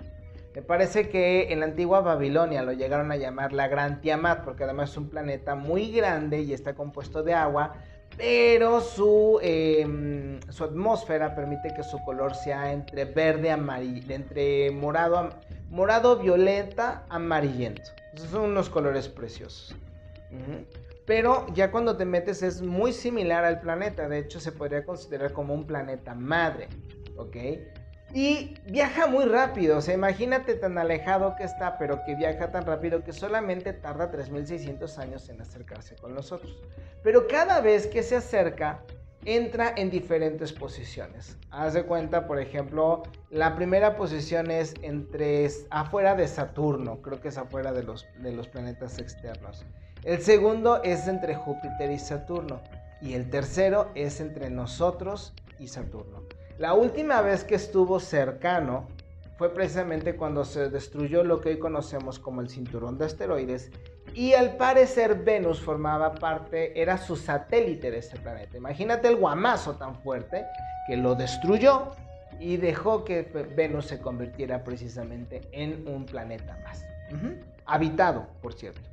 [0.55, 4.63] Me parece que en la antigua Babilonia lo llegaron a llamar la Gran Tiamat porque
[4.63, 7.75] además es un planeta muy grande y está compuesto de agua,
[8.17, 15.29] pero su, em, su atmósfera permite que su color sea entre verde, amarillo, entre morado,
[15.69, 17.91] morado violeta, amarillento.
[18.15, 19.75] Son unos colores preciosos.
[21.09, 25.33] Pero ya cuando te metes es muy similar al planeta, de hecho se podría considerar
[25.33, 26.67] como un planeta madre,
[27.17, 27.35] ¿ok?
[28.13, 32.63] Y viaja muy rápido, o sea, imagínate tan alejado que está, pero que viaja tan
[32.63, 36.61] rápido que solamente tarda 3600 años en acercarse con nosotros.
[37.01, 38.83] Pero cada vez que se acerca,
[39.25, 41.37] entra en diferentes posiciones.
[41.49, 47.29] Haz de cuenta, por ejemplo, la primera posición es entre afuera de Saturno, creo que
[47.29, 49.65] es afuera de los, de los planetas externos.
[50.03, 52.61] El segundo es entre Júpiter y Saturno.
[53.01, 56.23] Y el tercero es entre nosotros y Saturno.
[56.57, 58.87] La última vez que estuvo cercano
[59.37, 63.71] fue precisamente cuando se destruyó lo que hoy conocemos como el cinturón de asteroides
[64.13, 68.57] y al parecer Venus formaba parte, era su satélite de ese planeta.
[68.57, 70.45] Imagínate el guamazo tan fuerte
[70.87, 71.91] que lo destruyó
[72.39, 73.21] y dejó que
[73.55, 76.83] Venus se convirtiera precisamente en un planeta más.
[77.65, 78.88] Habitado, por cierto.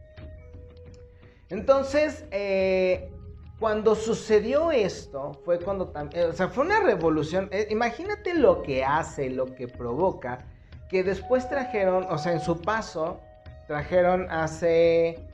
[1.48, 3.10] Entonces, eh,
[3.58, 7.48] cuando sucedió esto, fue cuando también, o sea, fue una revolución.
[7.52, 10.44] Eh, imagínate lo que hace, lo que provoca,
[10.88, 13.20] que después trajeron, o sea, en su paso,
[13.66, 15.24] trajeron hace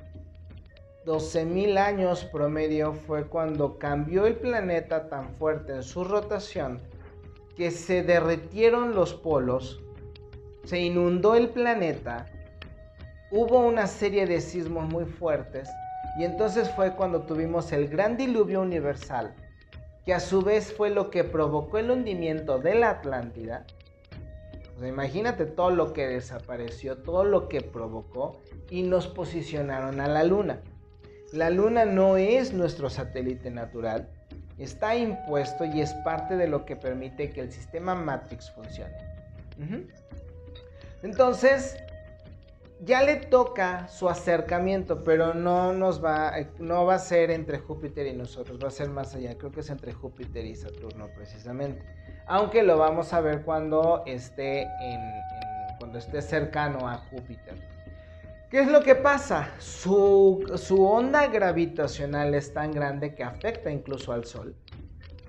[1.05, 6.81] 12.000 años promedio, fue cuando cambió el planeta tan fuerte en su rotación
[7.57, 9.81] que se derretieron los polos,
[10.65, 12.27] se inundó el planeta,
[13.31, 15.69] hubo una serie de sismos muy fuertes
[16.19, 19.35] y entonces fue cuando tuvimos el gran diluvio universal,
[20.05, 23.65] que a su vez fue lo que provocó el hundimiento de la Atlántida.
[24.83, 30.61] imagínate todo lo que desapareció, todo lo que provocó y nos posicionaron a la Luna.
[31.33, 34.09] La Luna no es nuestro satélite natural,
[34.59, 38.97] está impuesto y es parte de lo que permite que el sistema Matrix funcione.
[41.03, 41.77] Entonces,
[42.85, 48.07] ya le toca su acercamiento, pero no nos va, no va a ser entre Júpiter
[48.09, 49.39] y nosotros, va a ser más allá.
[49.39, 51.85] Creo que es entre Júpiter y Saturno precisamente.
[52.27, 55.01] Aunque lo vamos a ver cuando esté en,
[55.79, 57.55] cuando esté cercano a Júpiter.
[58.51, 59.51] ¿Qué es lo que pasa?
[59.59, 64.55] Su, su onda gravitacional es tan grande que afecta incluso al Sol.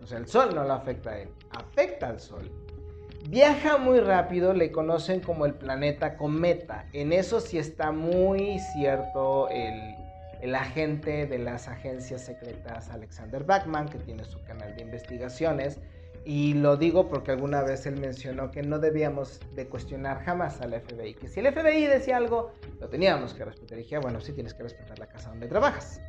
[0.01, 2.51] O sea, el Sol no lo afecta a él, afecta al Sol.
[3.29, 6.85] Viaja muy rápido, le conocen como el planeta cometa.
[6.91, 13.97] En eso sí está muy cierto el, agente de las agencias secretas Alexander Bachman, que
[13.97, 15.79] tiene su canal de investigaciones.
[16.25, 20.73] Y lo digo porque alguna vez él mencionó que no debíamos de cuestionar jamás al
[20.73, 23.77] FBI, que si el FBI decía algo, lo teníamos que respetar.
[23.79, 26.01] Y dije, ah, bueno, sí tienes que respetar la casa donde trabajas.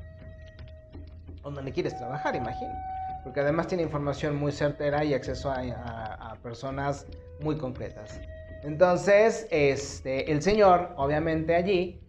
[1.42, 2.72] O donde quieres trabajar, imagino
[3.25, 7.07] porque además tiene información muy certera y acceso a, personas
[7.41, 8.21] muy concretas.
[8.63, 12.01] Entonces, este, el señor, obviamente allí,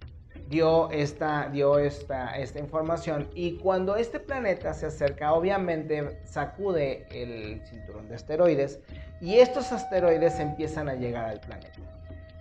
[0.49, 7.61] dio, esta, dio esta, esta información y cuando este planeta se acerca, obviamente sacude el
[7.65, 8.79] cinturón de asteroides
[9.21, 11.79] y estos asteroides empiezan a llegar al planeta.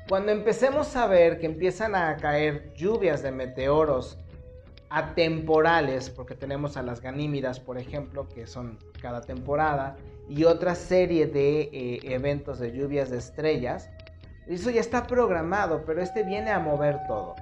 [0.09, 4.19] Cuando empecemos a ver que empiezan a caer lluvias de meteoros
[4.95, 9.97] atemporales, porque tenemos a las ganímidas, por ejemplo, que son cada temporada,
[10.29, 13.91] y otra serie de eh, eventos de lluvias de estrellas.
[14.47, 17.35] Eso ya está programado, pero este viene a mover todo,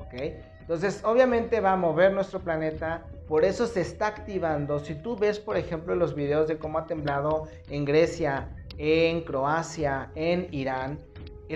[0.00, 0.22] ¿ok?
[0.60, 4.78] Entonces, obviamente va a mover nuestro planeta, por eso se está activando.
[4.78, 10.12] Si tú ves, por ejemplo, los videos de cómo ha temblado en Grecia, en Croacia,
[10.14, 11.00] en Irán,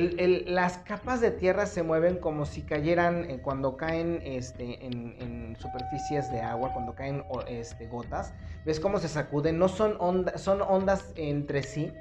[0.01, 6.31] las capas de tierra se mueven como si cayeran eh, cuando caen este, en, superficies
[6.33, 8.35] de agua, cuando caen este, gotas.
[8.65, 9.59] ¿Ves cómo se sacuden?
[9.59, 9.97] No son,
[10.37, 11.93] son ondas entre sí.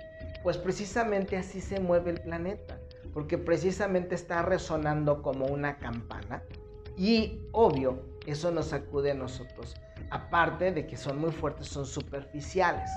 [0.41, 2.79] Pues precisamente así se mueve el planeta.
[3.13, 6.41] Porque precisamente está resonando como una campana.
[6.97, 9.75] Y obvio, eso nos sacude a nosotros.
[10.09, 12.89] Aparte de que son muy fuertes, son superficiales.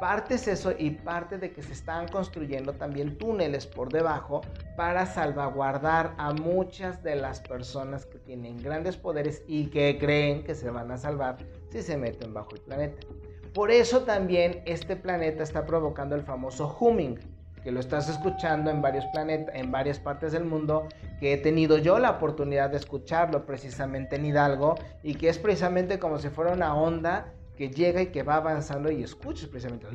[0.00, 4.42] Parte es eso y parte de que se están construyendo también túneles por debajo
[4.76, 10.54] para salvaguardar a muchas de las personas que tienen grandes poderes y que creen que
[10.54, 11.38] se van a salvar
[11.70, 13.06] si se meten bajo el planeta.
[13.54, 17.18] Por eso también este planeta está provocando el famoso humming,
[17.64, 20.88] que lo estás escuchando en varios planetas, en varias partes del mundo,
[21.20, 25.98] que he tenido yo la oportunidad de escucharlo precisamente en Hidalgo y que es precisamente
[25.98, 29.86] como si fuera una onda que llega y que va avanzando y escuchas precisamente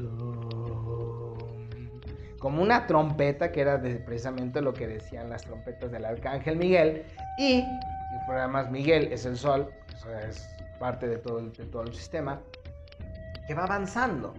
[2.39, 7.03] como una trompeta que era precisamente lo que decían las trompetas del arcángel Miguel
[7.37, 7.63] y,
[8.27, 12.41] además Miguel es el sol, eso es parte de todo, el, todo el sistema
[13.45, 14.33] que va avanzando.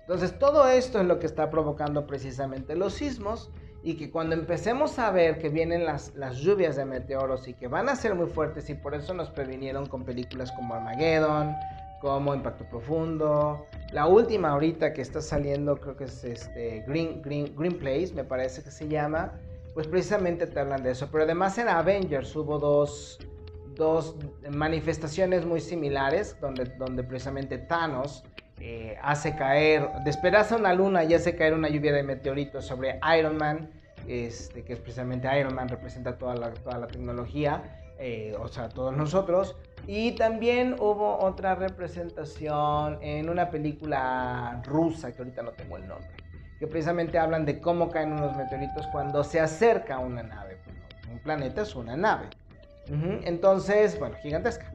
[0.00, 3.50] Entonces todo esto es lo que está provocando precisamente los sismos
[3.82, 7.68] y que cuando empecemos a ver que vienen las, las lluvias de meteoros y que
[7.68, 11.54] van a ser muy fuertes y por eso nos previnieron con películas como Armageddon,
[12.00, 17.54] como Impacto Profundo, la última ahorita que está saliendo creo que es este Green, Green,
[17.56, 19.32] Green Place, me parece que se llama,
[19.74, 21.08] pues precisamente te hablan de eso.
[21.10, 23.18] Pero además en Avengers hubo dos,
[23.76, 24.16] dos
[24.50, 28.24] manifestaciones muy similares donde, donde precisamente Thanos
[28.60, 33.36] eh, hace caer, despedaza una luna y hace caer una lluvia de meteoritos sobre Iron
[33.36, 33.70] Man,
[34.08, 37.62] este, que es precisamente Iron Man, representa toda la, toda la tecnología,
[37.98, 39.56] eh, o sea, todos nosotros.
[39.90, 46.10] Y también hubo otra representación en una película rusa, que ahorita no tengo el nombre,
[46.58, 50.58] que precisamente hablan de cómo caen unos meteoritos cuando se acerca a una nave.
[51.10, 52.26] Un planeta es una nave.
[53.24, 54.70] Entonces, bueno, gigantesca.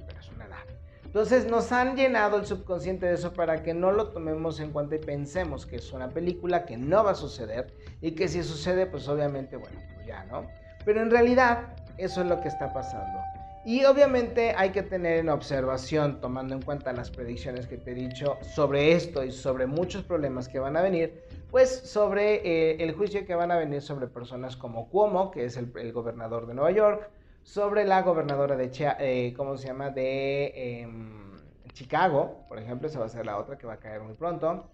[1.06, 4.95] Entonces nos han llenado el subconsciente de eso para que no lo tomemos en cuenta
[4.95, 7.71] y pensemos que es una película que no va a suceder
[8.02, 10.47] y que si sucede, pues obviamente, bueno, pues ya, ¿no?
[10.84, 13.19] Pero en realidad eso es lo que está pasando.
[13.65, 17.95] Y obviamente hay que tener en observación, tomando en cuenta las predicciones que te he
[17.95, 22.93] dicho sobre esto y sobre muchos problemas que van a venir, pues sobre eh, el
[22.93, 26.71] juicio que van a venir sobre personas como Cuomo, que es el gobernador de Nueva
[26.71, 27.10] York,
[27.43, 29.89] sobre la gobernadora de, eh, ¿cómo se llama?
[29.89, 31.34] De em,
[31.73, 34.69] Chicago, por ejemplo, esa va a ser la otra que va a caer muy pronto.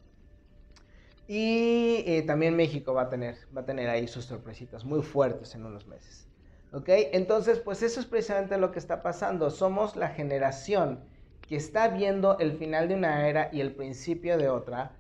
[1.28, 5.54] Y eh, también México va a, tener, va a tener ahí sus sorpresitas muy fuertes
[5.54, 6.29] en unos meses.
[6.72, 6.88] ¿Ok?
[6.88, 9.50] Entonces, pues eso es precisamente lo que está pasando.
[9.50, 11.00] Somos la generación
[11.42, 14.92] que está viendo el final de una era y el principio de otra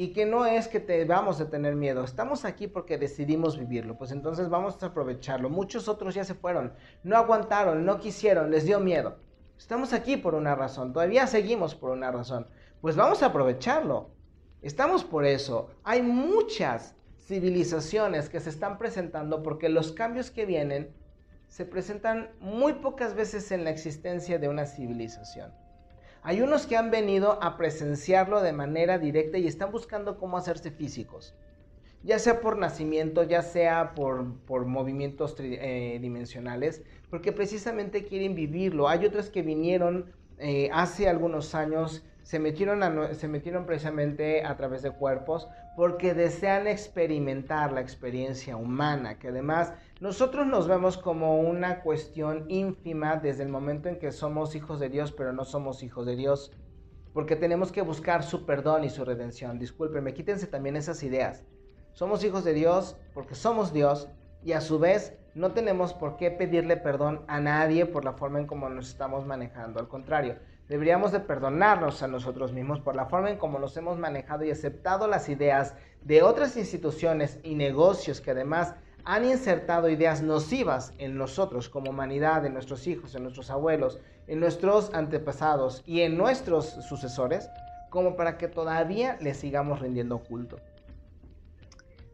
[0.00, 3.98] y que no es que te vamos a tener miedo, estamos aquí porque decidimos vivirlo,
[3.98, 5.50] pues entonces vamos a aprovecharlo.
[5.50, 9.18] Muchos otros ya se fueron, no aguantaron, no quisieron, les dio miedo.
[9.58, 12.46] Estamos aquí por una razón, todavía seguimos por una razón,
[12.80, 14.08] pues vamos a aprovecharlo.
[14.62, 15.68] Estamos por eso.
[15.84, 20.94] Hay muchas civilizaciones que se están presentando porque los cambios que vienen
[21.50, 25.52] se presentan muy pocas veces en la existencia de una civilización.
[26.22, 30.70] Hay unos que han venido a presenciarlo de manera directa y están buscando cómo hacerse
[30.70, 31.34] físicos,
[32.04, 38.88] ya sea por nacimiento, ya sea por, por movimientos tridimensionales, eh, porque precisamente quieren vivirlo.
[38.88, 42.80] Hay otros que vinieron eh, hace algunos años se metieron,
[43.16, 49.72] se metieron precisamente a través de cuerpos porque desean experimentar la experiencia humana, que además
[50.00, 54.88] nosotros nos vemos como una cuestión ínfima desde el momento en que somos hijos de
[54.88, 56.52] Dios, pero no somos hijos de Dios,
[57.12, 59.58] porque tenemos que buscar su perdón y su redención.
[59.58, 61.44] Discúlpenme, quítense también esas ideas.
[61.92, 64.08] Somos hijos de Dios porque somos Dios
[64.42, 68.38] y a su vez no tenemos por qué pedirle perdón a nadie por la forma
[68.38, 69.80] en cómo nos estamos manejando.
[69.80, 70.36] Al contrario,
[70.70, 74.52] Deberíamos de perdonarnos a nosotros mismos por la forma en cómo nos hemos manejado y
[74.52, 81.16] aceptado las ideas de otras instituciones y negocios que además han insertado ideas nocivas en
[81.16, 86.66] nosotros como humanidad, en nuestros hijos, en nuestros abuelos, en nuestros antepasados y en nuestros
[86.66, 87.48] sucesores,
[87.90, 90.58] como para que todavía le sigamos rindiendo culto.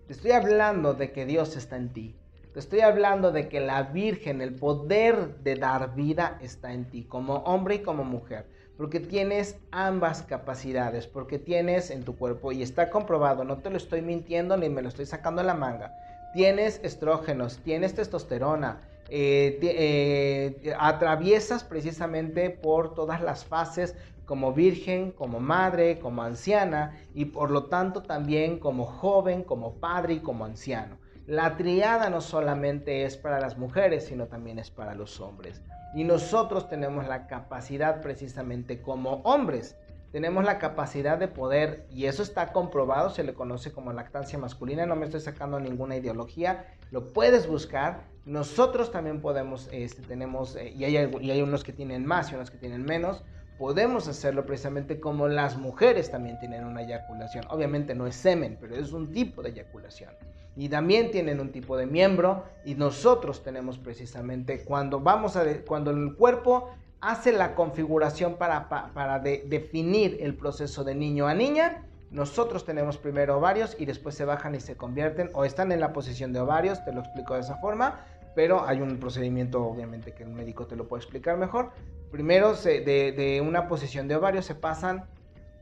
[0.06, 2.16] Te estoy hablando de que Dios está en ti.
[2.52, 7.04] Te estoy hablando de que la Virgen, el poder de dar vida está en ti,
[7.04, 8.46] como hombre y como mujer,
[8.78, 13.76] porque tienes ambas capacidades, porque tienes en tu cuerpo, y está comprobado, no te lo
[13.76, 15.92] estoy mintiendo ni me lo estoy sacando de la manga,
[16.36, 23.96] tienes estrógenos, tienes testosterona, eh, eh, atraviesas precisamente por todas las fases
[24.26, 30.14] como virgen, como madre, como anciana y por lo tanto también como joven, como padre
[30.14, 30.98] y como anciano.
[31.26, 35.62] La triada no solamente es para las mujeres, sino también es para los hombres.
[35.94, 39.74] Y nosotros tenemos la capacidad precisamente como hombres.
[40.16, 44.86] Tenemos la capacidad de poder, y eso está comprobado, se le conoce como lactancia masculina,
[44.86, 48.04] no me estoy sacando ninguna ideología, lo puedes buscar.
[48.24, 52.34] Nosotros también podemos, este, tenemos, eh, y, hay, y hay unos que tienen más y
[52.34, 53.24] unos que tienen menos,
[53.58, 57.44] podemos hacerlo precisamente como las mujeres también tienen una eyaculación.
[57.50, 60.14] Obviamente no es semen, pero es un tipo de eyaculación
[60.56, 65.90] y también tienen un tipo de miembro y nosotros tenemos precisamente cuando vamos a cuando
[65.90, 66.70] el cuerpo
[67.00, 73.36] hace la configuración para, para, definir el proceso de niño a niña, nosotros tenemos primero
[73.36, 76.84] ovarios y después se bajan y se convierten o están en la posición de ovarios,
[76.84, 78.00] te lo explico de esa forma,
[78.34, 81.72] pero hay un procedimiento obviamente que el médico te lo puede explicar mejor.
[82.10, 85.04] Primero se, de, de una posición de ovarios se pasan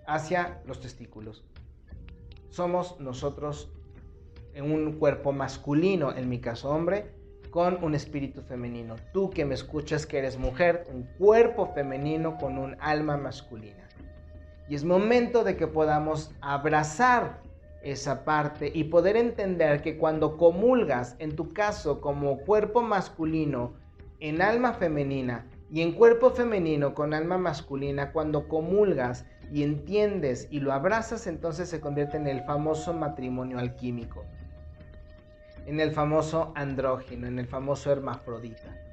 [0.06, 1.44] hacia los testículos.
[2.50, 3.70] Somos nosotros
[4.54, 7.12] en un cuerpo masculino, en mi caso hombre,
[7.54, 8.96] con un espíritu femenino.
[9.12, 13.88] Tú que me escuchas que eres mujer, un cuerpo femenino con un alma masculina.
[14.68, 17.42] Y es momento de que podamos abrazar
[17.84, 23.74] esa parte y poder entender que cuando comulgas, en tu caso como cuerpo masculino,
[24.18, 30.58] en alma femenina, y en cuerpo femenino con alma masculina, cuando comulgas y entiendes y
[30.58, 34.24] lo abrazas, entonces se convierte en el famoso matrimonio alquímico,
[35.66, 38.84] en el famoso andrógino, en el famoso hermafrodita.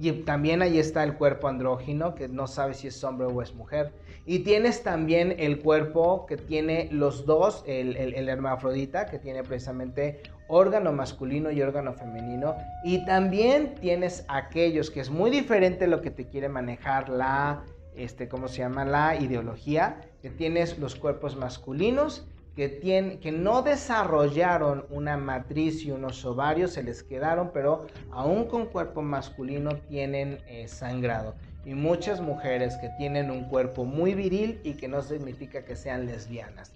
[0.00, 3.52] Y también ahí está el cuerpo andrógino, que no sabe si es hombre o es
[3.54, 3.92] mujer.
[4.26, 10.22] Y tienes también el cuerpo que tiene los dos, el, el, hermafrodita, que tiene precisamente
[10.46, 12.54] órgano masculino y órgano femenino.
[12.84, 17.64] Y también tienes aquellos que es muy diferente lo que te quiere manejar la,
[17.96, 18.84] este, ¿cómo se llama?
[18.84, 26.24] La ideología, que tienes los cuerpos masculinos que, que no desarrollaron una matriz y unos
[26.24, 31.36] ovarios, se les quedaron, pero aún con cuerpo masculino tienen eh, sangrado.
[31.64, 36.06] Y muchas mujeres que tienen un cuerpo muy viril y que no significa que sean
[36.06, 36.72] lesbianas.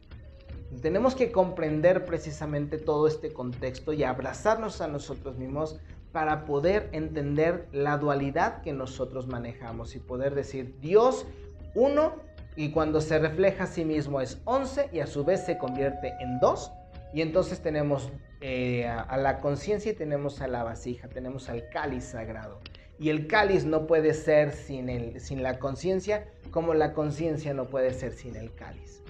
[0.80, 5.80] Tenemos que comprender precisamente todo este contexto y abrazarnos a nosotros mismos
[6.12, 11.26] para poder entender la dualidad que nosotros manejamos y poder decir Dios
[11.74, 12.12] uno
[12.57, 16.12] y cuando se refleja a sí mismo es 11 y a su vez se convierte
[16.20, 16.72] en 2
[17.14, 22.05] y entonces tenemos eh, a, la conciencia y tenemos a la vasija, tenemos al cáliz
[22.05, 22.61] sagrado.
[22.98, 27.68] Y el cáliz no puede ser sin, el, sin la conciencia como la conciencia no
[27.68, 29.01] puede ser sin el cáliz.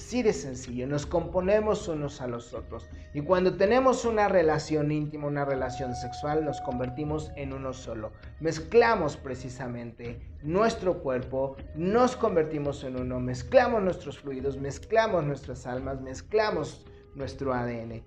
[0.00, 2.88] Así de sencillo, nos componemos unos a los otros.
[3.12, 8.10] Y cuando tenemos una relación íntima, una relación sexual, nos convertimos en uno solo.
[8.40, 16.86] Mezclamos precisamente nuestro cuerpo, nos convertimos en uno, mezclamos nuestros fluidos, mezclamos nuestras almas, mezclamos
[17.14, 18.02] nuestro ADN.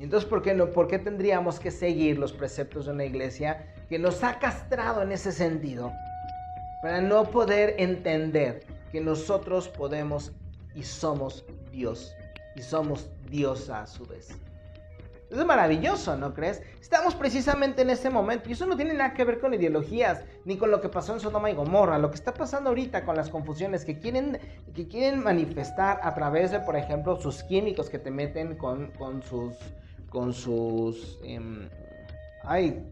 [0.00, 0.70] Entonces, ¿por qué no?
[0.70, 5.12] ¿Por qué tendríamos que seguir los preceptos de una iglesia que nos ha castrado en
[5.12, 5.90] ese sentido?
[6.82, 10.32] Para no poder entender que nosotros podemos
[10.74, 12.14] y somos Dios.
[12.56, 14.30] Y somos Dios a su vez.
[15.30, 16.62] es maravilloso, ¿no crees?
[16.80, 20.56] Estamos precisamente en ese momento y eso no tiene nada que ver con ideologías ni
[20.56, 21.98] con lo que pasó en Sodoma y Gomorra.
[21.98, 24.38] Lo que está pasando ahorita con las confusiones que quieren,
[24.74, 29.22] que quieren manifestar a través de, por ejemplo, sus químicos que te meten con, con
[29.22, 29.54] sus...
[30.10, 31.68] Con sus em,
[32.42, 32.84] ay,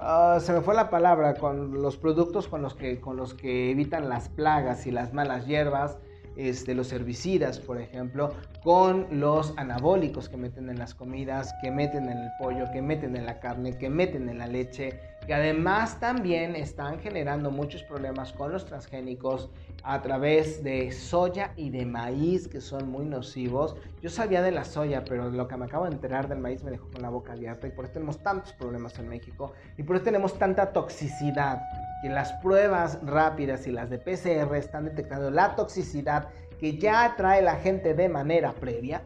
[0.00, 3.70] Ah, se me fue la palabra, con los productos con los, que, con los que
[3.70, 5.98] evitan las plagas y las malas hierbas,
[6.36, 12.08] este, los herbicidas, por ejemplo, con los anabólicos que meten en las comidas, que meten
[12.08, 16.00] en el pollo, que meten en la carne, que meten en la leche, que además
[16.00, 19.48] también están generando muchos problemas con los transgénicos
[19.84, 23.76] a través de soya y de maíz que son muy nocivos.
[24.02, 26.72] Yo sabía de la soya, pero lo que me acabo de enterar del maíz me
[26.72, 29.94] dejó con la boca abierta y por eso tenemos tantos problemas en México y por
[29.94, 31.62] eso tenemos tanta toxicidad.
[32.02, 37.40] Que las pruebas rápidas y las de PCR están detectando la toxicidad que ya trae
[37.40, 39.04] la gente de manera previa.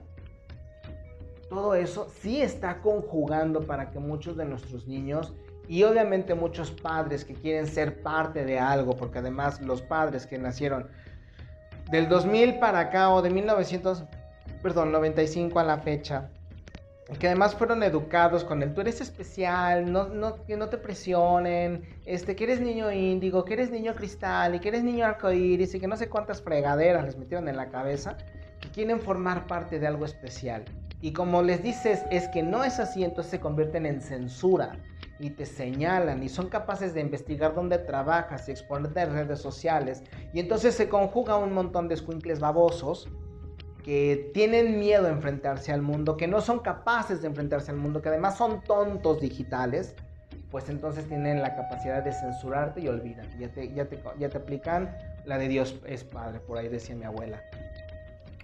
[1.50, 5.34] Todo eso sí está conjugando para que muchos de nuestros niños
[5.68, 10.38] y obviamente muchos padres que quieren ser parte de algo, porque además los padres que
[10.38, 10.88] nacieron
[11.90, 14.04] del 2000 para acá o de 1900,
[14.62, 16.30] perdón, 95 a la fecha,
[17.18, 21.82] que además fueron educados con el tú eres especial, no, no, que no te presionen,
[22.06, 25.80] este, que eres niño índigo, que eres niño cristal y que eres niño arcoíris y
[25.80, 28.16] que no sé cuántas fregaderas les metieron en la cabeza,
[28.60, 30.64] que quieren formar parte de algo especial.
[31.02, 34.78] Y como les dices, es que no es así, entonces se convierten en censura
[35.18, 40.02] y te señalan y son capaces de investigar dónde trabajas y exponerte en redes sociales.
[40.32, 43.08] Y entonces se conjuga un montón de squinkles babosos
[43.84, 48.00] que tienen miedo a enfrentarse al mundo, que no son capaces de enfrentarse al mundo,
[48.00, 49.94] que además son tontos digitales,
[50.50, 53.36] pues entonces tienen la capacidad de censurarte y olvídate.
[53.38, 54.96] Ya te, ya te, ya te aplican
[55.26, 57.42] la de Dios es Padre, por ahí decía mi abuela.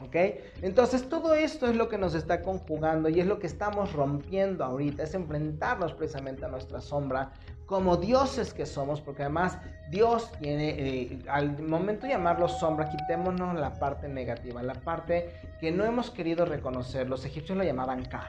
[0.05, 0.16] ¿Ok?
[0.62, 4.64] Entonces todo esto es lo que nos está conjugando y es lo que estamos rompiendo
[4.64, 7.32] ahorita, es enfrentarnos precisamente a nuestra sombra
[7.66, 9.57] como dioses que somos, porque además
[9.90, 15.30] Dios tiene, eh, al momento de llamarlo sombra, quitémonos la parte negativa, la parte
[15.61, 18.28] que no hemos querido reconocer, los egipcios lo llamaban Ka.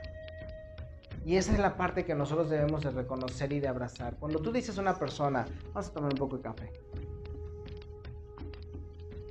[1.26, 4.16] Y esa es la parte que nosotros debemos de reconocer y de abrazar.
[4.20, 6.72] Cuando tú dices a una persona, vamos a tomar un poco de café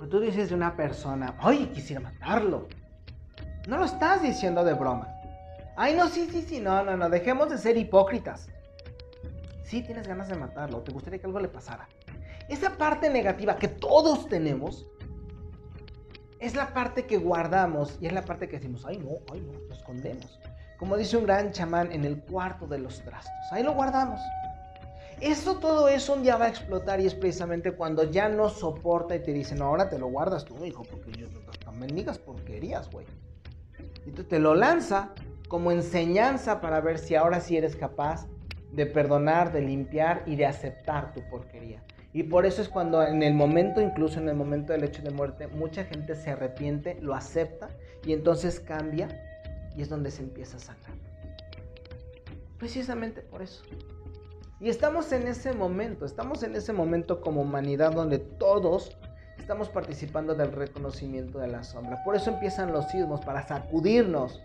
[0.08, 2.68] tú dices de una persona, ¡ay, quisiera matarlo!
[3.68, 5.08] No lo estás diciendo de broma.
[5.76, 8.48] Ay, no, sí, sí, sí, no, no, no, dejemos de ser hipócritas.
[9.62, 11.88] Sí, tienes ganas de matarlo, te gustaría que algo le pasara.
[12.48, 14.86] Esa parte negativa que todos tenemos
[16.40, 19.52] es la parte que guardamos y es la parte que decimos, ay, no, ay, no,
[19.52, 20.40] lo escondemos.
[20.78, 23.32] Como dice un gran chamán, en el cuarto de los trastos.
[23.52, 24.20] Ahí lo guardamos.
[25.20, 29.14] Eso, todo eso un día va a explotar y es precisamente cuando ya no soporta
[29.14, 31.26] y te dice, no, ahora te lo guardas tú, hijo, porque yo
[31.62, 33.06] también digas porquerías, güey.
[34.16, 35.10] Tú te lo lanza
[35.48, 38.26] como enseñanza para ver si ahora sí eres capaz
[38.72, 41.82] de perdonar, de limpiar y de aceptar tu porquería.
[42.12, 45.10] Y por eso es cuando en el momento, incluso en el momento del hecho de
[45.10, 47.68] muerte, mucha gente se arrepiente, lo acepta
[48.04, 49.08] y entonces cambia
[49.76, 50.90] y es donde se empieza a sanar.
[52.58, 53.62] Precisamente por eso.
[54.60, 58.96] Y estamos en ese momento, estamos en ese momento como humanidad donde todos
[59.38, 62.04] estamos participando del reconocimiento de la sombra.
[62.04, 64.42] Por eso empiezan los sismos, para sacudirnos.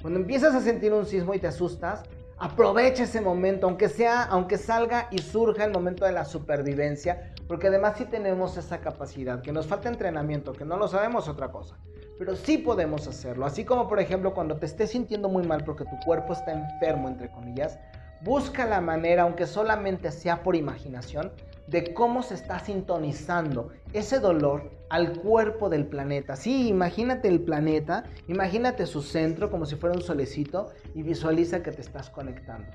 [0.00, 2.04] Cuando empiezas a sentir un sismo y te asustas,
[2.40, 7.66] Aprovecha ese momento, aunque sea, aunque salga y surja el momento de la supervivencia, porque
[7.66, 11.76] además sí tenemos esa capacidad, que nos falta entrenamiento, que no lo sabemos otra cosa,
[12.16, 13.44] pero sí podemos hacerlo.
[13.44, 17.08] Así como por ejemplo cuando te estés sintiendo muy mal porque tu cuerpo está enfermo,
[17.08, 17.76] entre comillas,
[18.22, 21.32] busca la manera, aunque solamente sea por imaginación,
[21.66, 26.34] de cómo se está sintonizando ese dolor al cuerpo del planeta.
[26.34, 31.70] Sí, imagínate el planeta, imagínate su centro como si fuera un solecito y visualiza que
[31.70, 32.66] te estás conectando.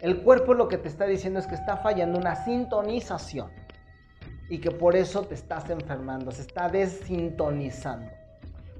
[0.00, 3.50] El cuerpo lo que te está diciendo es que está fallando una sintonización
[4.48, 8.10] y que por eso te estás enfermando, se está desintonizando.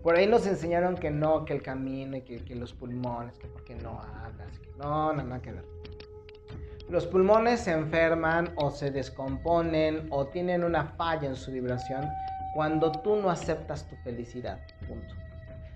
[0.03, 4.01] Por ahí nos enseñaron que no, que el camino, que, que los pulmones, que no
[4.01, 5.65] hablas, que no, no, nada que ver.
[6.89, 12.09] Los pulmones se enferman o se descomponen o tienen una falla en su vibración
[12.55, 14.61] cuando tú no aceptas tu felicidad.
[14.87, 15.15] Punto.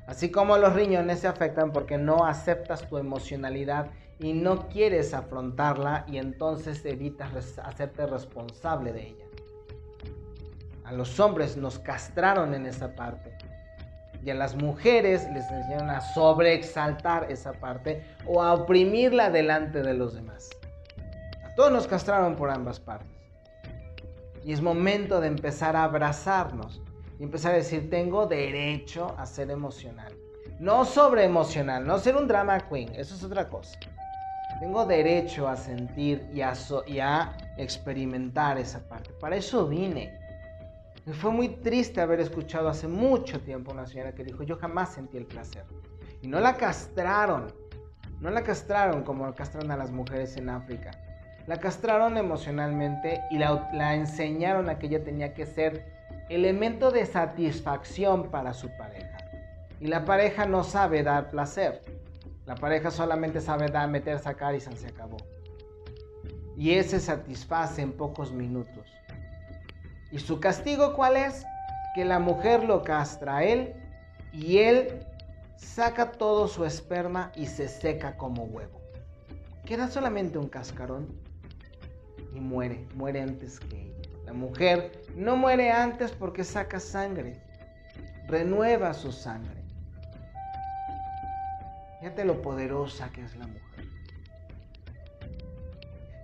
[0.07, 3.89] Así como los riñones se afectan porque no aceptas tu emocionalidad
[4.21, 9.25] y no quieres afrontarla y entonces evitas hacerte responsable de ella.
[10.85, 13.37] A los hombres nos castraron en esa parte
[14.25, 19.95] y a las mujeres les enseñaron a sobreexaltar esa parte o a oprimirla delante de
[19.95, 20.51] los demás.
[21.61, 23.15] Todos nos castraron por ambas partes.
[24.43, 26.81] Y es momento de empezar a abrazarnos
[27.19, 30.11] y empezar a decir, tengo derecho a ser emocional.
[30.59, 33.79] No sobre emocional, no ser un drama queen, eso es otra cosa.
[34.59, 36.55] Tengo derecho a sentir y a,
[36.87, 39.11] y a experimentar esa parte.
[39.21, 40.19] Para eso vine.
[41.07, 44.95] Y fue muy triste haber escuchado hace mucho tiempo una señora que dijo, yo jamás
[44.95, 45.65] sentí el placer.
[46.23, 47.53] Y no la castraron,
[48.19, 50.93] no la castraron como castran a las mujeres en África.
[51.51, 55.85] La castraron emocionalmente y la, enseñaron a que ella tenía que ser
[56.29, 59.19] elemento de satisfacción para su pareja.
[59.81, 61.83] Y la pareja no sabe dar placer.
[62.47, 65.17] La pareja solamente sabe dar, meter, sacar y se acabó.
[66.57, 68.87] Y ese satisface en pocos minutos.
[70.13, 71.45] ¿Y su castigo cuál es?
[71.97, 73.75] Que la mujer lo castra a él
[74.33, 75.05] y él
[75.57, 78.81] saca todo su esperma y se seca como huevo.
[79.67, 81.29] Queda solamente un cascarón
[82.35, 84.09] y muere, muere antes que ella.
[84.27, 87.43] La mujer no muere antes porque saca sangre,
[88.29, 89.61] renueva su sangre.
[92.01, 93.61] Fíjate lo poderosa que es la mujer.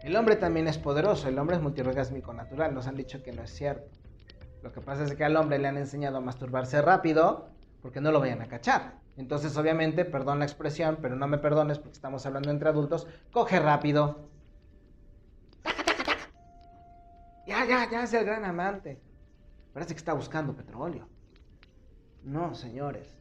[0.03, 3.43] El hombre también es poderoso, el hombre es multiorgásmico natural, nos han dicho que no
[3.43, 3.91] es cierto.
[4.63, 7.49] Lo que pasa es que al hombre le han enseñado a masturbarse rápido
[7.83, 8.95] porque no lo vayan a cachar.
[9.17, 13.59] Entonces, obviamente, perdón la expresión, pero no me perdones porque estamos hablando entre adultos, coge
[13.59, 14.29] rápido,
[17.47, 19.01] Ya, ya, ya es el gran amante.
[19.73, 21.09] Parece que está buscando petróleo.
[22.25, 23.17] No, señores.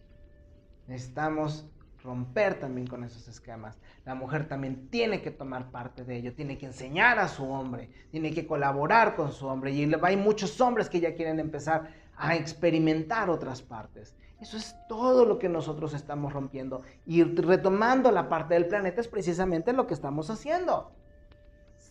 [0.88, 1.68] Necesitamos
[2.04, 3.78] romper también con esos esquemas.
[4.04, 7.90] La mujer también tiene que tomar parte de ello, tiene que enseñar a su hombre,
[8.12, 9.72] tiene que colaborar con su hombre.
[9.72, 14.16] Y hay muchos hombres que ya quieren empezar a experimentar otras partes.
[14.40, 16.82] Eso es todo lo que nosotros estamos rompiendo.
[17.06, 20.92] Y retomando la parte del planeta es precisamente lo que estamos haciendo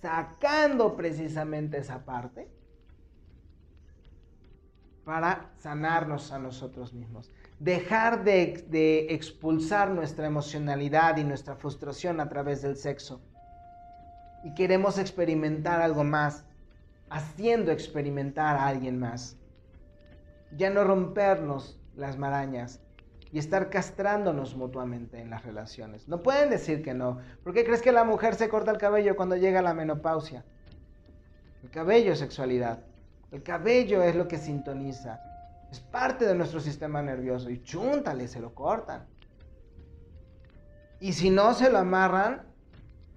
[0.04, 2.46] sacando precisamente esa parte
[5.02, 7.30] para sanarnos a nosotros mismos.
[7.58, 13.22] Dejar de, expulsar nuestra emocionalidad y nuestra frustración a través del sexo.
[14.44, 16.44] Y queremos experimentar algo más,
[17.08, 19.38] haciendo experimentar a alguien más.
[20.54, 22.82] Ya no rompernos las marañas,
[23.34, 26.06] y estar castrándonos mutuamente en las relaciones.
[26.06, 27.18] No pueden decir que no.
[27.42, 30.44] ¿Por qué crees que la mujer se corta el cabello cuando llega la menopausia?
[31.64, 32.84] El cabello es sexualidad.
[33.32, 35.18] El cabello es lo que sintoniza.
[35.68, 37.50] Es parte de nuestro sistema nervioso.
[37.50, 39.04] Y chúntale, se lo cortan.
[41.00, 42.42] Y si no, se lo amarran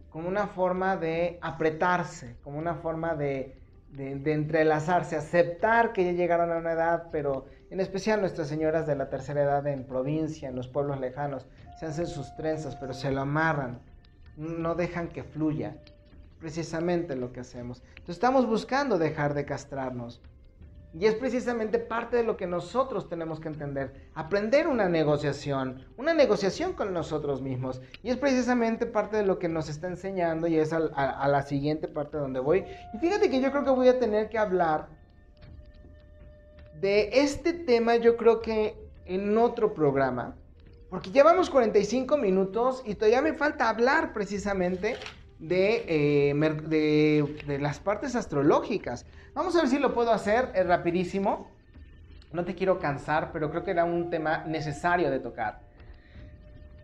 [0.10, 3.57] como una forma de apretarse, como una forma de,
[3.90, 8.96] de entrelazarse, aceptar que ya llegaron a una edad, pero en especial nuestras señoras de
[8.96, 11.48] la tercera edad en provincia, en los pueblos lejanos,
[11.80, 13.80] se hacen sus trenzas, pero se lo amarran,
[14.36, 15.78] no dejan que fluya.
[16.40, 17.82] precisamente lo que hacemos.
[17.90, 20.22] Entonces estamos buscando dejar de castrarnos.
[21.00, 24.10] Y es precisamente parte de lo que nosotros tenemos que entender.
[24.16, 27.82] Aprender una negociación, una negociación con nosotros mismos.
[28.02, 31.88] Y es precisamente parte de lo que nos está enseñando y es a, la siguiente
[31.88, 32.66] parte donde voy.
[32.96, 34.88] Y fíjate que yo creo que voy a tener que hablar
[36.82, 38.76] de este tema, yo creo que
[39.06, 40.36] en otro programa.
[40.90, 44.96] Porque llevamos 45 minutos y todavía me falta hablar precisamente
[45.40, 46.34] de, eh,
[47.46, 49.06] de, las partes astrológicas.
[49.34, 51.50] Vamos a ver si lo puedo hacer es rapidísimo.
[52.34, 55.62] No te quiero cansar, pero creo que era un tema necesario de tocar.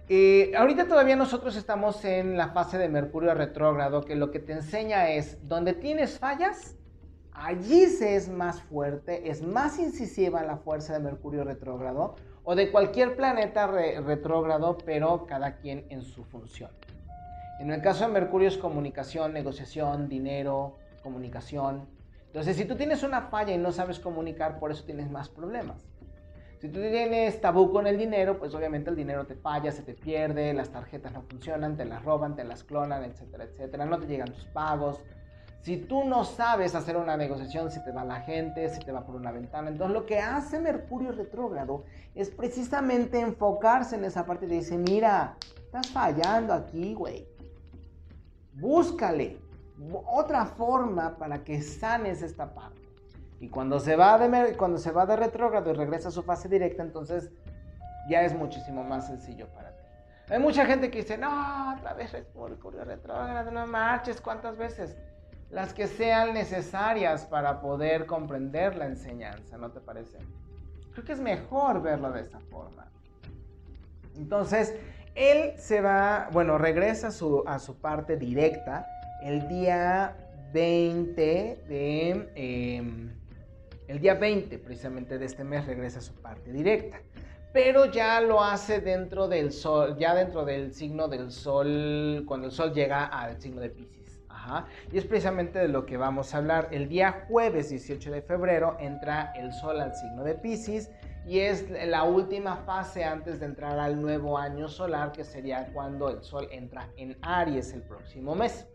[0.09, 4.53] Eh, ahorita todavía nosotros estamos en la fase de Mercurio retrógrado, que lo que te
[4.53, 6.75] enseña es, donde tienes fallas,
[7.31, 12.71] allí se es más fuerte, es más incisiva la fuerza de Mercurio retrógrado o de
[12.71, 16.69] cualquier planeta retrógrado, pero cada quien en su función.
[17.63, 21.87] En el caso de Mercurio es comunicación, negociación, dinero, comunicación.
[22.25, 25.87] Entonces, si tú tienes una falla y no sabes comunicar, por eso tienes más problemas.
[26.59, 29.93] Si tú tienes tabú con el dinero, pues obviamente el dinero te falla, se te
[29.93, 33.85] pierde, las tarjetas no funcionan, te las roban, te las clonan, etcétera, etcétera.
[33.85, 34.99] No te llegan tus pagos.
[35.61, 39.05] Si tú no sabes hacer una negociación, si te va la gente, si te va
[39.05, 39.69] por una ventana.
[39.69, 45.37] Entonces lo que hace Mercurio retrógrado es precisamente enfocarse en esa parte y dice, mira,
[45.63, 47.31] estás fallando aquí, güey
[48.55, 49.39] búscale
[50.05, 52.81] otra forma para que sanes esta parte.
[53.39, 56.47] Y cuando se va de, cuando se va de retrógrado y regresa a su fase
[56.47, 57.31] directa, entonces
[58.09, 59.83] ya es muchísimo más sencillo para ti.
[60.29, 64.95] Hay mucha gente que dice, no, otra vez Mercurio retrógrado, no marches, ¿cuántas veces?
[65.49, 70.17] Las que sean necesarias para poder comprender la enseñanza, ¿no te parece?
[70.93, 72.87] Creo que es mejor verlo de esa forma.
[74.15, 74.73] Entonces,
[75.15, 78.87] él se va, bueno, regresa a su, a su parte directa
[79.23, 80.15] el día
[80.53, 82.31] 20 de...
[82.35, 83.11] Em,
[83.87, 87.01] el día 20 precisamente de este mes regresa a su parte directa.
[87.51, 92.51] Pero ya lo hace dentro del sol, ya dentro del signo del sol, cuando el
[92.51, 94.21] sol llega al signo de Pisces.
[94.91, 96.69] Y es precisamente de lo que vamos a hablar.
[96.71, 100.89] El día jueves 18 de febrero entra el sol al signo de Pisces
[101.25, 106.09] y es la última fase antes de entrar al nuevo año solar, que sería cuando
[106.09, 108.67] el Sol entra en Aries el próximo mes.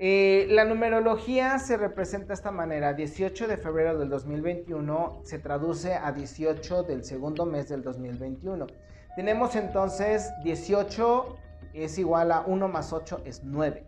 [0.00, 2.92] Eh, la numerología se representa de esta manera.
[2.92, 8.66] 18 de febrero del 2021 se traduce a 18 del segundo mes del 2021.
[9.16, 11.36] Tenemos entonces 18
[11.74, 13.84] es igual a 1 más 8 es 9.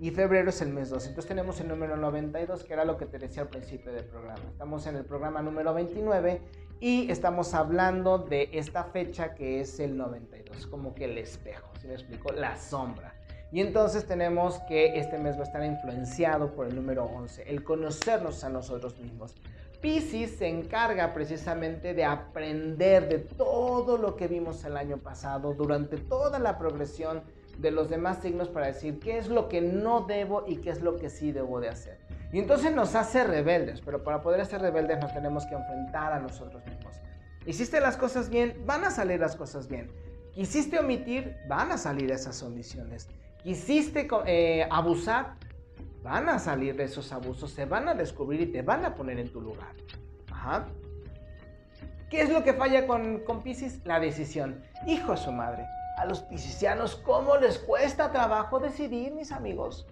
[0.00, 1.06] Y febrero es el mes 2.
[1.06, 4.42] Entonces tenemos el número 92, que era lo que te decía al principio del programa.
[4.50, 6.40] Estamos en el programa número 29
[6.84, 11.86] y estamos hablando de esta fecha que es el 92, como que el espejo, si
[11.86, 12.30] me explico?
[12.30, 13.14] La sombra.
[13.50, 17.64] Y entonces tenemos que este mes va a estar influenciado por el número 11, el
[17.64, 19.34] conocernos a nosotros mismos.
[19.80, 25.96] Pisces se encarga precisamente de aprender de todo lo que vimos el año pasado, durante
[25.96, 27.22] toda la progresión
[27.56, 30.82] de los demás signos para decir qué es lo que no debo y qué es
[30.82, 32.03] lo que sí debo de hacer.
[32.34, 36.18] Y entonces nos hace rebeldes, pero para poder ser rebeldes nos tenemos que enfrentar a
[36.18, 36.96] nosotros mismos.
[37.46, 39.92] Hiciste las cosas bien, van a salir las cosas bien.
[40.32, 43.08] Quisiste omitir, van a salir esas omisiones.
[43.44, 45.36] Quisiste eh, abusar,
[46.02, 49.30] van a salir esos abusos, se van a descubrir y te van a poner en
[49.30, 49.70] tu lugar.
[50.32, 50.66] Ajá.
[52.10, 53.78] ¿Qué es lo que falla con, con Pisces?
[53.84, 54.60] La decisión.
[54.88, 55.66] Hijo de su madre.
[55.98, 59.86] A los piscianos, ¿cómo les cuesta trabajo decidir, mis amigos?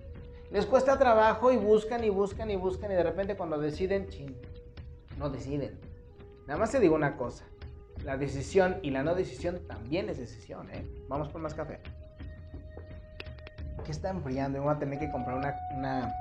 [0.52, 4.36] Les cuesta trabajo y buscan y buscan y buscan y de repente cuando deciden, chin,
[5.16, 5.80] no deciden.
[6.46, 7.46] Nada más te digo una cosa,
[8.04, 10.86] la decisión y la no decisión también es decisión, ¿eh?
[11.08, 11.80] Vamos por más café.
[13.82, 14.60] ¿Qué está enfriando?
[14.60, 16.14] Voy a tener que comprar una, una,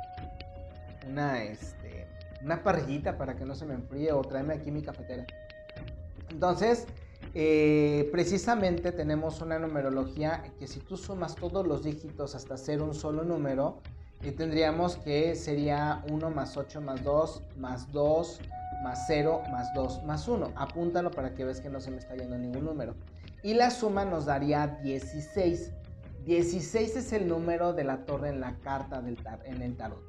[1.10, 2.08] una, este,
[2.42, 5.26] una parrillita para que no se me enfríe o traerme aquí mi cafetera.
[6.30, 6.88] Entonces,
[7.34, 12.94] eh, precisamente tenemos una numerología que si tú sumas todos los dígitos hasta ser un
[12.94, 13.82] solo número,
[14.24, 18.40] y tendríamos que sería 1 más 8 más 2 más 2
[18.84, 20.52] más 0 más 2 más 1.
[20.56, 22.96] Apúntalo para que veas que no se me está yendo ningún número.
[23.44, 25.72] Y la suma nos daría 16.
[26.26, 30.02] 16 es el número de la torre en la carta del en el tarot.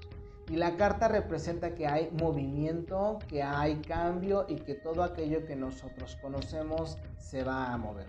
[0.51, 5.57] Y la carta representa que hay movimiento, que hay cambio y que todo aquello que
[5.57, 8.07] nosotros conocemos se va a mover.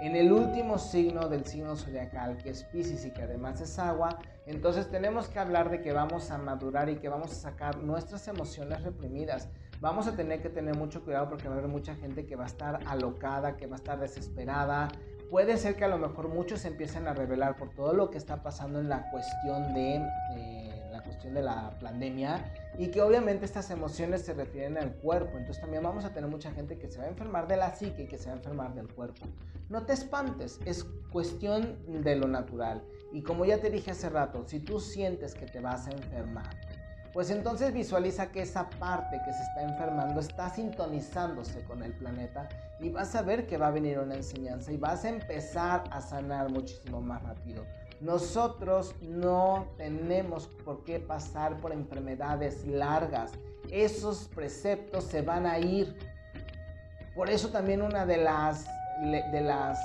[0.00, 4.18] En el último signo del signo zodiacal, que es Pisces y que además es agua,
[4.46, 8.26] entonces tenemos que hablar de que vamos a madurar y que vamos a sacar nuestras
[8.28, 9.48] emociones reprimidas.
[9.80, 12.44] Vamos a tener que tener mucho cuidado porque va a haber mucha gente que va
[12.44, 14.88] a estar alocada, que va a estar desesperada,
[15.32, 18.42] puede ser que a lo mejor muchos empiecen a revelar por todo lo que está
[18.42, 23.70] pasando en la cuestión de eh, la cuestión de la pandemia y que obviamente estas
[23.70, 25.36] emociones se refieren al cuerpo.
[25.36, 28.02] Entonces también vamos a tener mucha gente que se va a enfermar de la psique
[28.02, 29.26] y que se va a enfermar del cuerpo.
[29.68, 32.82] No te espantes, es cuestión de lo natural.
[33.12, 36.50] Y como ya te dije hace rato, si tú sientes que te vas a enfermar,
[37.12, 42.48] pues entonces visualiza que esa parte que se está enfermando está sintonizándose con el planeta
[42.80, 46.00] y vas a ver que va a venir una enseñanza y vas a empezar a
[46.00, 47.66] sanar muchísimo más rápido.
[48.02, 53.30] Nosotros no tenemos por qué pasar por enfermedades largas.
[53.70, 55.96] Esos preceptos se van a ir.
[57.14, 58.66] Por eso también una de las,
[59.00, 59.78] de las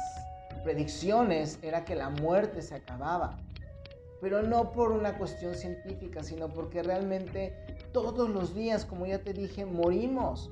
[0.64, 3.38] predicciones era que la muerte se acababa.
[4.20, 7.56] Pero no por una cuestión científica, sino porque realmente
[7.92, 10.50] todos los días, como ya te dije, morimos.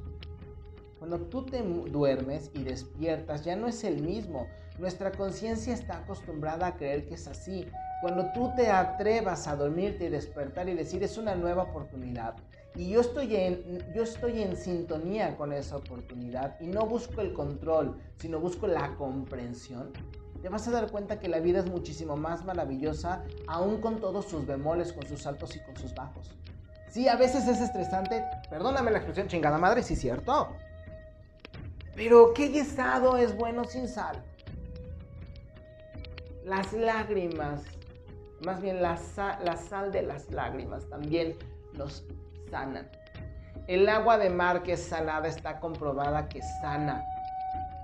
[1.00, 4.48] Cuando tú te duermes y despiertas, ya no es el mismo.
[4.80, 7.68] Nuestra conciencia está acostumbrada a creer que es así.
[8.02, 12.36] Cuando tú te atrevas a dormirte y despertar y decir es una nueva oportunidad,
[12.76, 17.34] y yo estoy, en, yo estoy en sintonía con esa oportunidad y no busco el
[17.34, 19.94] control, sino busco la comprensión,
[20.42, 24.26] te vas a dar cuenta que la vida es muchísimo más maravillosa, aún con todos
[24.26, 26.32] sus bemoles, con sus altos y con sus bajos.
[26.90, 30.56] Sí, a veces es estresante, perdóname la expresión chingada madre, sí cierto.
[31.96, 34.22] Pero ¿qué guisado es bueno sin sal?
[36.44, 37.64] Las lágrimas,
[38.46, 41.36] más bien la, sal de las lágrimas también
[41.74, 42.04] nos
[42.52, 42.88] sanan.
[43.68, 47.04] El agua de mar que es salada está comprobada que sana.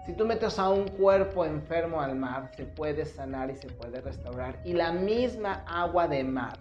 [0.06, 4.02] Si tú metes a un cuerpo enfermo al mar, se puede sanar y se puede
[4.02, 4.60] restaurar.
[4.66, 6.60] Y la misma agua de mar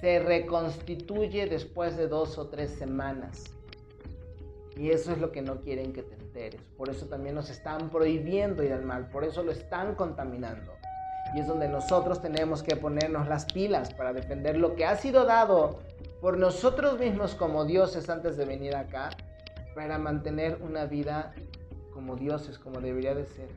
[0.00, 3.44] se reconstituye después de dos o tres semanas.
[4.76, 6.16] Y eso es lo que no quieren que te
[6.76, 9.08] Por eso también nos están prohibiendo ir al mar.
[9.10, 10.72] Por eso lo están contaminando.
[11.34, 15.24] Y es donde nosotros tenemos que ponernos las pilas para defender lo que ha sido
[15.24, 15.80] dado
[16.20, 19.10] por nosotros mismos como dioses antes de venir acá.
[19.74, 21.34] Para mantener una vida
[21.92, 23.48] como dioses, como debería de ser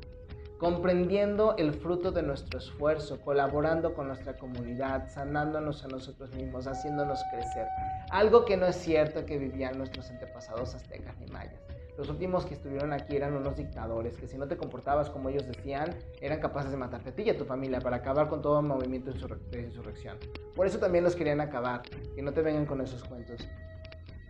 [0.59, 7.23] comprendiendo el fruto de nuestro esfuerzo, colaborando con nuestra comunidad, sanándonos a nosotros mismos, haciéndonos
[7.31, 7.65] crecer.
[8.11, 11.78] Algo que no es cierto que vivían nuestros antepasados aztecas ni mayas.
[11.99, 15.45] Los últimos que estuvieron aquí eran unos dictadores que si no te comportabas como ellos
[15.45, 18.61] decían, eran capaces de matarte a ti y a tu familia para acabar con todo
[18.61, 20.17] movimiento de insurrección.
[20.55, 21.81] Por eso también los querían acabar,
[22.15, 23.45] que no te vengan con esos cuentos.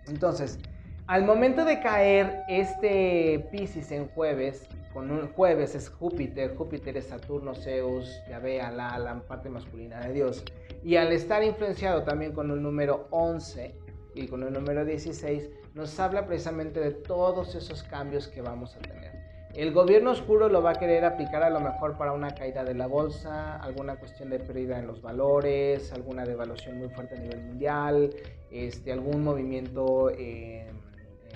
[0.07, 0.57] Entonces,
[1.05, 7.05] al momento de caer este Pisces en jueves, con un jueves es Júpiter, Júpiter es
[7.05, 10.43] Saturno, Zeus, Yahvé, Alá, la parte masculina de Dios.
[10.83, 13.75] Y al estar influenciado también con el número 11
[14.15, 18.79] y con el número 16, nos habla precisamente de todos esos cambios que vamos a
[18.79, 19.19] tener.
[19.55, 22.75] El gobierno oscuro lo va a querer aplicar a lo mejor para una caída de
[22.75, 27.41] la bolsa, alguna cuestión de pérdida en los valores, alguna devaluación muy fuerte a nivel
[27.41, 28.11] mundial,
[28.51, 30.09] este, algún movimiento...
[30.11, 30.71] Eh,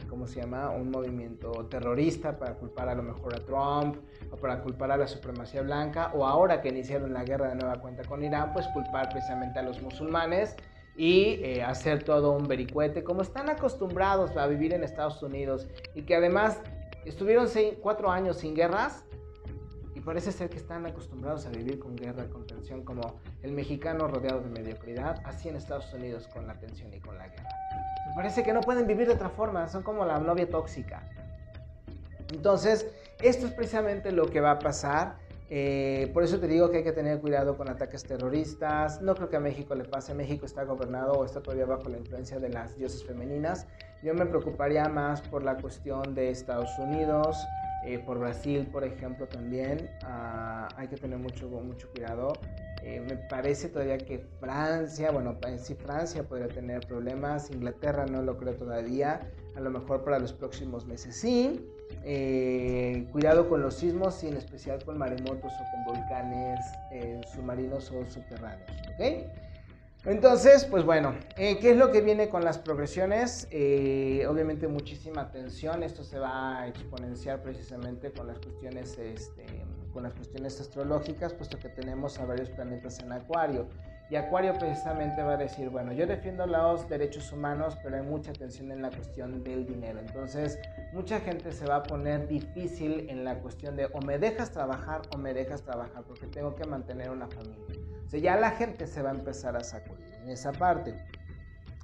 [0.10, 0.70] ¿cómo se llama?
[0.70, 3.98] Un movimiento terrorista para culpar a lo mejor a Trump
[4.32, 7.82] o para culpar a la supremacía blanca o ahora que iniciaron la guerra de nueva
[7.82, 10.56] cuenta con Irán, pues culpar precisamente a los musulmanes
[10.96, 16.04] y eh, hacer todo un vericuete, como están acostumbrados a vivir en Estados Unidos y
[16.04, 16.60] que además
[17.06, 17.48] estuvieron
[17.82, 19.04] cuatro años sin guerras
[19.96, 24.08] y parece ser que están acostumbrados a vivir con guerra, con tensión, como el mexicano
[24.08, 27.50] rodeado de mediocridad, así en Estados Unidos con la tensión y con la guerra.
[28.08, 31.04] Me parece que no pueden vivir de otra forma, son como la novia tóxica.
[32.32, 32.88] Entonces,
[33.22, 35.18] esto es precisamente lo que va a pasar.
[35.50, 39.02] Eh, por eso te digo que hay que tener cuidado con ataques terroristas.
[39.02, 40.14] No creo que a México le pase.
[40.14, 43.68] México está gobernado o está todavía bajo la influencia de las diosas femeninas.
[44.04, 47.38] Yo me preocuparía más por la cuestión de Estados Unidos,
[47.86, 49.90] eh, por Brasil, por ejemplo, también.
[50.04, 52.34] Ah, hay que tener mucho, mucho cuidado.
[52.84, 58.36] Eh, me parece todavía que Francia, bueno, sí Francia podría tener problemas, Inglaterra no lo
[58.36, 59.22] creo todavía,
[59.56, 61.66] a lo mejor para los próximos meses sí.
[62.04, 66.60] Eh, cuidado con los sismos y en especial con maremotos o con volcanes
[66.92, 68.70] eh, submarinos o subterráneos.
[70.06, 73.48] Entonces, pues bueno, ¿qué es lo que viene con las progresiones?
[74.28, 79.46] obviamente muchísima atención, esto se va a exponenciar precisamente con las cuestiones este,
[79.94, 83.68] con las cuestiones astrológicas, puesto que tenemos a varios planetas en Acuario.
[84.14, 88.32] Y Acuario precisamente va a decir, bueno, yo defiendo los derechos humanos, pero hay mucha
[88.32, 89.98] tensión en la cuestión del dinero.
[90.00, 90.60] Entonces,
[90.92, 95.02] mucha gente se va a poner difícil en la cuestión de o me dejas trabajar
[95.16, 97.76] o me dejas trabajar, porque tengo que mantener una familia.
[98.06, 100.94] O sea, ya la gente se va a empezar a sacudir en esa parte.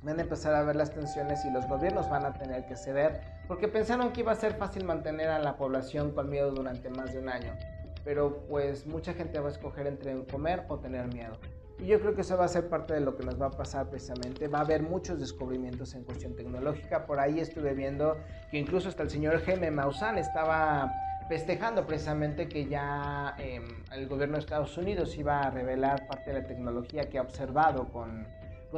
[0.04, 3.22] Van a empezar a ver las tensiones y los gobiernos van a tener que ceder,
[3.48, 7.12] porque pensaron que iba a ser fácil mantener a la población con miedo durante más
[7.12, 7.58] de un año
[8.06, 11.38] pero pues mucha gente va a escoger entre comer o tener miedo.
[11.82, 13.52] Y yo creo que eso va a ser parte de lo que nos va a
[13.52, 14.50] pasar precisamente.
[14.50, 17.06] Va a haber muchos descubrimientos en cuestión tecnológica.
[17.06, 18.18] Por ahí estuve viendo
[18.52, 20.92] que incluso hasta el señor Jaime Maussan estaba
[21.30, 23.64] festejando precisamente que ya em,
[23.94, 27.88] el gobierno de Estados Unidos iba a revelar parte de la tecnología que ha observado
[27.90, 28.28] con,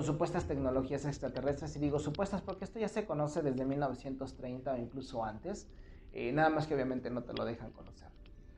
[0.04, 1.76] supuestas tecnologías extraterrestres.
[1.78, 5.68] Y digo supuestas porque esto ya se conoce desde 1930 o incluso antes.
[6.14, 8.11] Eh, nada más que obviamente no te lo dejan conocer.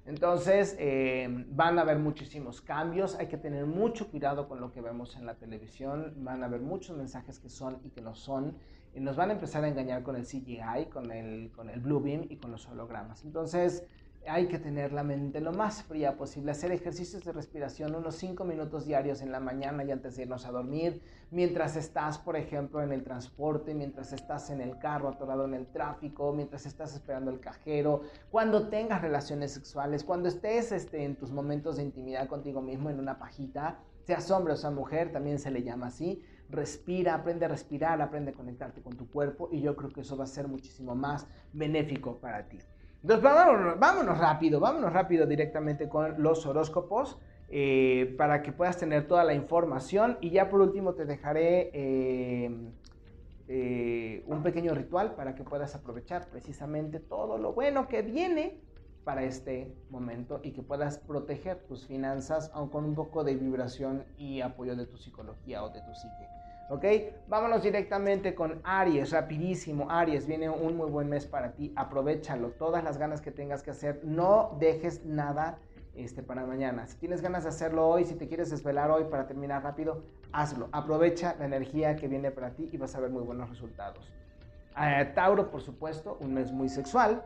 [0.06, 4.82] Entonces, eh, van a haber muchísimos cambios, hay que tener mucho cuidado con lo que
[4.82, 8.58] vemos en la televisión, van a haber muchos mensajes que son y que no son,
[8.94, 12.02] y nos van a empezar a engañar con el CGI, con el, con el Blue
[12.02, 13.24] Beam y con los hologramas.
[13.24, 13.86] Entonces,
[14.28, 18.44] hay que tener la mente lo más fría posible, hacer ejercicios de respiración unos 5
[18.46, 21.02] minutos diarios en la mañana y antes de irnos a dormir,
[21.32, 25.68] mientras estás, por ejemplo, en el transporte, mientras estás en el carro atorado en el
[25.68, 28.02] tráfico, mientras estás esperando el cajero,
[28.32, 33.00] cuando tengas relaciones sexuales, cuando estés este, en tus momentos de intimidad contigo mismo en
[33.00, 37.50] una pajita, seas hombre o sea mujer, también se le llama así, respira, aprende a
[37.50, 40.48] respirar, aprende a conectarte con tu cuerpo y yo creo que eso va a ser
[40.48, 42.60] muchísimo más benéfico para ti.
[43.04, 43.22] Entonces,
[43.80, 49.34] vámonos, rápido, vámonos rápido directamente con los horóscopos eh, para que puedas tener toda la
[49.34, 50.18] información.
[50.22, 52.72] Y ya por último te dejaré eh,
[53.50, 58.62] eh, un pequeño ritual para que puedas aprovechar precisamente todo lo bueno que viene
[59.04, 64.06] para este momento y que puedas proteger tus finanzas aun con un poco de vibración
[64.18, 66.43] y apoyo de tu psicología o de tu psique.
[66.70, 66.86] ¿Ok?
[67.28, 69.90] Vámonos directamente con Aries, rapidísimo.
[69.90, 71.74] Aries, viene un muy buen mes para ti.
[71.76, 72.52] Aprovechalo.
[72.52, 74.00] Todas las ganas que tengas que hacer.
[74.04, 75.58] No dejes nada
[75.96, 76.88] este, para mañana.
[76.88, 80.70] Si tienes ganas de hacerlo hoy, si te quieres desvelar hoy para terminar rápido, hazlo.
[80.72, 84.12] Aprovecha la energía que viene para ti y vas a ver muy buenos resultados.
[84.80, 87.24] Eh, Tauro, por supuesto, un mes muy sexual.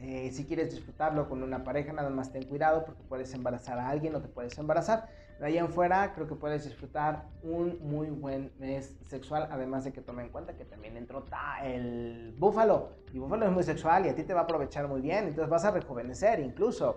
[0.00, 3.88] Eh, si quieres disfrutarlo con una pareja, nada más ten cuidado porque puedes embarazar a
[3.88, 5.08] alguien o te puedes embarazar.
[5.38, 9.92] De ahí en fuera, creo que puedes disfrutar un muy buen mes sexual, además de
[9.92, 11.24] que tome en cuenta que también entró
[11.62, 12.90] el búfalo.
[13.12, 15.48] Y búfalo es muy sexual y a ti te va a aprovechar muy bien, entonces
[15.48, 16.96] vas a rejuvenecer incluso.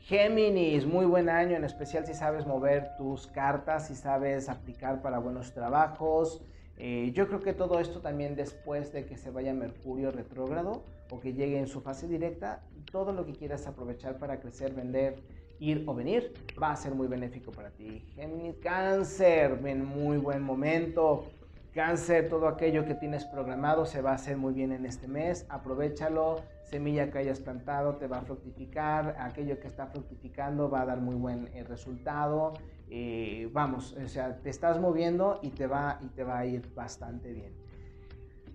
[0.00, 5.18] Géminis, muy buen año, en especial si sabes mover tus cartas, si sabes aplicar para
[5.18, 6.42] buenos trabajos.
[6.76, 11.18] Eh, yo creo que todo esto también después de que se vaya Mercurio retrógrado o
[11.18, 12.62] que llegue en su fase directa,
[12.92, 15.16] todo lo que quieras aprovechar para crecer, vender,
[15.60, 18.04] ir o venir, va a ser muy benéfico para ti.
[18.14, 21.26] Géminis, cáncer, en muy buen momento.
[21.72, 25.46] Cáncer, todo aquello que tienes programado se va a hacer muy bien en este mes.
[25.48, 26.42] Aprovechalo.
[26.64, 29.16] Semilla que hayas plantado te va a fructificar.
[29.18, 32.54] Aquello que está fructificando va a dar muy buen eh, resultado.
[32.90, 36.74] Eh, vamos, o sea, te estás moviendo y te va, y te va a ir
[36.74, 37.67] bastante bien.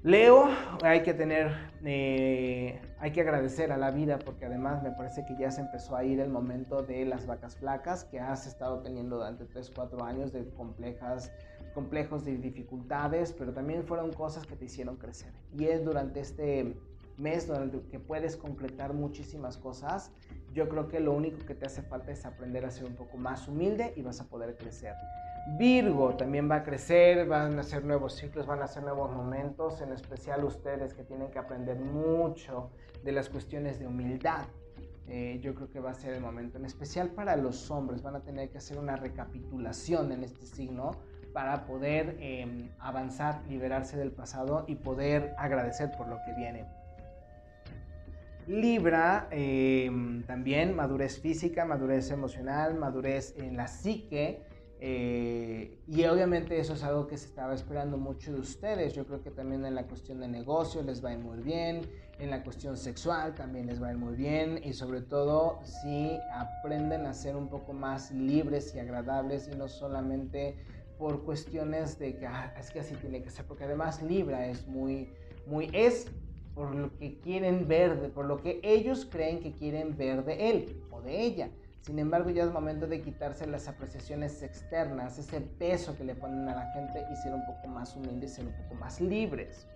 [0.04, 0.50] Leo,
[0.84, 1.54] hay que tener,
[1.86, 5.96] eh, hay que agradecer a la vida porque además me parece que ya se empezó
[5.96, 10.04] a ir el momento de las vacas flacas que has estado teniendo durante 3, 4
[10.04, 11.32] años de complejas,
[11.74, 15.32] complejos de dificultades, pero también fueron cosas que te hicieron crecer.
[15.58, 16.76] Y es durante este
[17.16, 20.12] mes durante que puedes concretar muchísimas cosas,
[20.54, 23.16] yo creo que lo único que te hace falta es aprender a ser un poco
[23.16, 24.96] más humilde y vas a poder crecer.
[25.46, 29.82] Virgo también va a crecer, van a ser nuevos ciclos, van a ser nuevos momentos,
[29.82, 32.72] en especial ustedes que tienen que aprender mucho
[33.04, 34.46] de las cuestiones de humildad.
[35.08, 38.16] Eh, yo creo que va a ser el momento, en especial para los hombres, van
[38.16, 40.92] a tener que hacer una recapitulación en este signo
[41.34, 46.66] para poder em, avanzar, liberarse del pasado y poder agradecer por lo que viene.
[48.48, 54.42] Libra, em, también madurez física, madurez emocional, madurez en la psique,
[54.86, 58.94] eh, y obviamente eso es algo que se estaba esperando mucho de ustedes.
[58.94, 61.90] Yo creo que también en la cuestión de negocio les va a ir muy bien,
[62.20, 66.20] en la cuestión sexual también les va a ir muy bien y sobre todo si
[66.34, 70.58] aprenden a ser un poco más libres y agradables y no solamente
[70.98, 74.68] por cuestiones de que ah, es que así tiene que ser, porque además Libra es
[74.68, 75.08] muy,
[75.48, 76.08] muy, es
[76.56, 80.84] por lo que quieren ver, por lo que ellos creen que quieren ver de él
[80.92, 81.50] o de ella.
[81.84, 86.48] Sin embargo, ya es momento de quitarse las apreciaciones externas, ese peso que le ponen
[86.48, 89.68] a la gente y ser un poco más humildes, ser un poco más libres.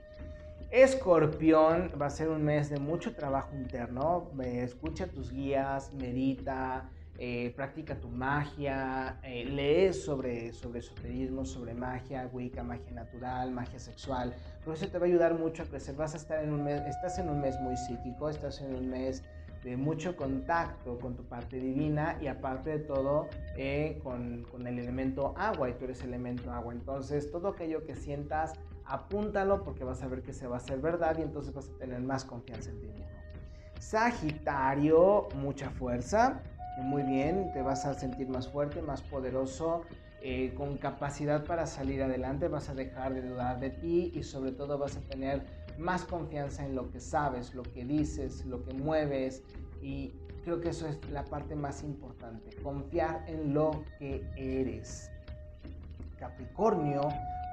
[0.72, 4.32] Escorpión va a ser un mes de mucho trabajo interno.
[4.42, 12.30] Escucha tus guías, medita, eh, practica tu magia, eh, lees sobre, sobre esoterismo, sobre magia,
[12.32, 14.34] wicca, magia natural, magia sexual.
[14.64, 15.96] Por eso te va a ayudar mucho a crecer.
[15.96, 18.90] Vas a estar en un mes, estás en un mes muy psíquico, estás en un
[18.90, 19.24] mes
[19.68, 24.80] de mucho contacto con tu parte divina y aparte de todo eh, con, con, el
[24.80, 26.72] elemento agua y tú eres elemento agua.
[26.72, 28.54] Entonces todo aquello que sientas,
[28.86, 31.78] apúntalo porque vas a ver que se va a hacer verdad y entonces vas a
[31.80, 33.06] tener más confianza en ti mismo.
[33.78, 36.42] Sagitario, mucha fuerza.
[36.78, 39.82] muy bien, te vas a sentir más fuerte, más poderoso,
[40.22, 44.54] eh, con capacidad para salir adelante, vas a dejar de dudar de ti y sobre
[44.54, 45.44] todo vas a tener
[45.78, 49.44] más confianza en lo que sabes, lo que dices, lo que mueves
[49.82, 50.14] y
[50.44, 55.10] creo que eso es la parte más importante, confiar en lo que eres.
[56.18, 57.02] Capricornio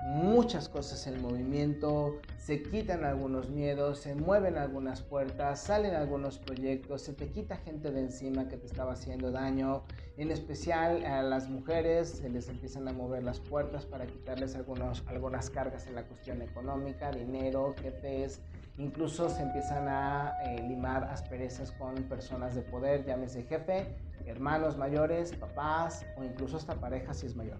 [0.04, 7.00] muchas cosas en movimiento, se quitan algunos miedos, se mueven algunas puertas, salen algunos proyectos,
[7.00, 9.82] se te quita gente de encima que te estaba haciendo daño,
[10.18, 15.02] en especial a las mujeres se les empiezan a mover las puertas para quitarles algunos,
[15.06, 18.42] algunas cargas en la cuestión económica, dinero, jefes,
[18.76, 23.86] incluso se empiezan a eh, limar asperezas con personas de poder, llámese jefe,
[24.26, 27.58] hermanos mayores, papás o incluso hasta pareja si es mayor.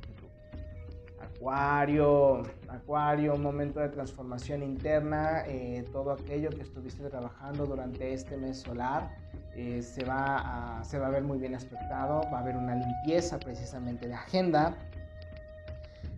[1.37, 8.37] Acuario, Acuario, un momento de transformación interna, eh, todo aquello que estuviste trabajando durante este
[8.37, 9.15] mes solar
[9.57, 12.77] eh, se, va a, se va a ver muy bien aspectado, va a haber una
[12.77, 14.77] limpieza precisamente de agenda,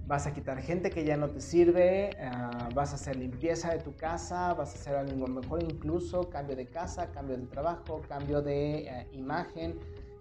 [0.07, 3.79] vas a quitar gente que ya no te sirve, ah, vas a hacer limpieza de
[3.79, 8.41] tu casa, vas a hacer algo mejor incluso, cambio de casa, cambio de trabajo, cambio
[8.43, 9.79] de eh, imagen,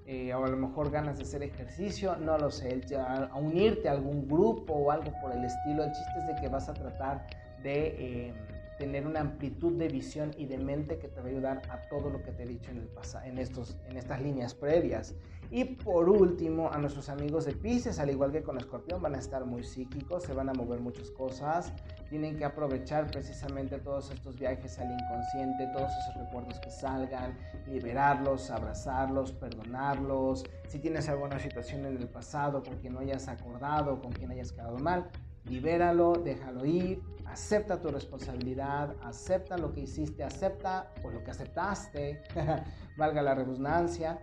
[0.08, 3.94] eh, o a lo mejor ganas de hacer ejercicio, no lo sé, a, unirte a
[3.94, 5.84] algún grupo o algo por el estilo.
[5.84, 7.26] El chiste es de que vas a tratar
[7.64, 8.34] de eh,
[8.78, 12.10] tener una amplitud de visión y de mente que te va a ayudar a todo
[12.12, 12.90] lo que te he dicho en, el
[13.24, 15.16] en, estos, en estas líneas previas.
[15.56, 19.20] Y por último, a nuestros amigos de Pisces, al igual que con Escorpión, van a
[19.20, 21.72] estar muy psíquicos, se van a mover muchas cosas,
[22.10, 27.38] tienen que aprovechar precisamente todos estos viajes al inconsciente, todos esos recuerdos que salgan,
[27.68, 30.44] liberarlos, abrazarlos, perdonarlos.
[30.68, 34.52] Si tienes alguna situación en el pasado con quien no hayas acordado, con quien hayas
[34.52, 35.10] quedado mal,
[35.46, 42.24] libéralo, déjalo ir, acepta tu responsabilidad, acepta lo que hiciste, acepta o lo que aceptaste,
[42.98, 44.20] valga la redundancia,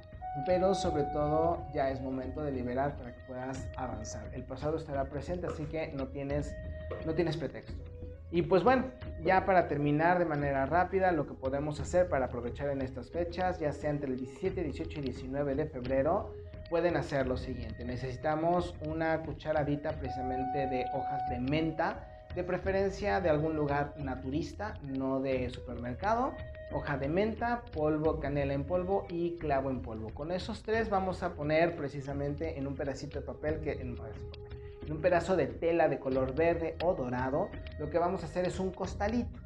[0.46, 4.28] pero sobre todo ya es momento de liberar para que puedas avanzar.
[4.32, 6.54] El pasado estará presente, así que no tienes,
[7.04, 7.74] no tienes pretexto.
[8.30, 8.86] Y pues bueno,
[9.22, 13.60] ya para terminar de manera rápida, lo que podemos hacer para aprovechar en estas fechas,
[13.60, 16.32] ya sea entre el 17, 18 y 19 de febrero,
[16.70, 17.84] pueden hacer lo siguiente.
[17.84, 25.20] Necesitamos una cucharadita precisamente de hojas de menta, de preferencia de algún lugar naturista, no
[25.20, 26.32] de supermercado.
[26.74, 30.08] Hoja de menta, polvo, canela en polvo y clavo en polvo.
[30.14, 33.94] Con esos tres vamos a poner precisamente en un pedacito de papel que en,
[34.90, 37.50] un pedazo de tela de color verde o dorado.
[37.78, 39.41] Lo que vamos a hacer es un costalito.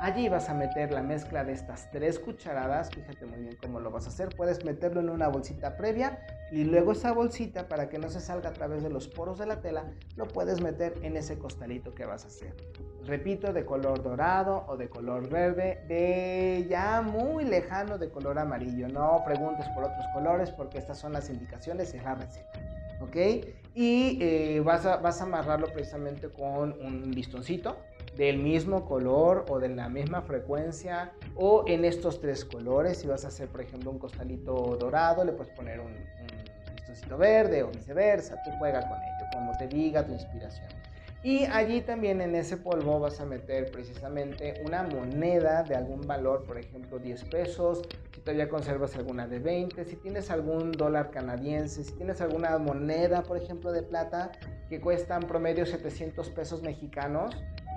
[0.00, 3.90] Allí vas a meter la mezcla de estas tres cucharadas, fíjate muy bien cómo lo
[3.90, 6.18] vas a hacer, puedes meterlo en una bolsita previa
[6.50, 9.46] y luego esa bolsita, para que no se salga a través de los poros de
[9.46, 9.84] la tela,
[10.16, 12.54] lo puedes meter en ese costalito que vas a hacer.
[13.06, 18.88] Repito, de color dorado o de color verde, de ya muy lejano de color amarillo.
[18.88, 22.60] No preguntes por otros colores porque estas son las indicaciones, es la receta.
[23.00, 23.16] ¿Ok?
[23.74, 27.76] Y eh, vas, a, vas a amarrarlo precisamente con un listoncito
[28.16, 32.98] del mismo color o de la misma frecuencia o en estos tres colores.
[32.98, 35.94] Si vas a hacer, por ejemplo, un costalito dorado, le puedes poner un,
[36.74, 38.40] listoncito verde o viceversa.
[38.44, 40.68] Tú juega con ello, como te diga tu inspiración.
[41.24, 46.44] Y allí también en ese polvo vas a meter precisamente una moneda de algún valor,
[46.44, 47.80] por ejemplo 10 pesos,
[48.14, 53.22] si todavía conservas alguna de 20, si tienes algún dólar canadiense, si tienes alguna moneda,
[53.22, 54.32] por ejemplo, de plata
[54.68, 57.34] que cuestan promedio 700 pesos mexicanos,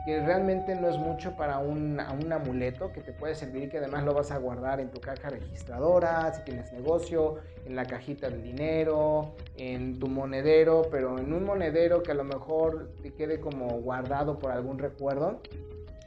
[0.07, 4.05] que realmente no es mucho para un, amuleto que te puede servir y que además
[4.05, 8.41] lo vas a guardar en tu caja registradora, si tienes negocio, en la cajita del
[8.41, 13.67] dinero, en tu monedero, pero en un monedero que a lo mejor te quede como
[13.81, 15.41] guardado por algún recuerdo,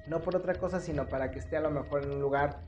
[0.06, 2.60] no por otra cosa, sino para que esté a lo mejor en un lugar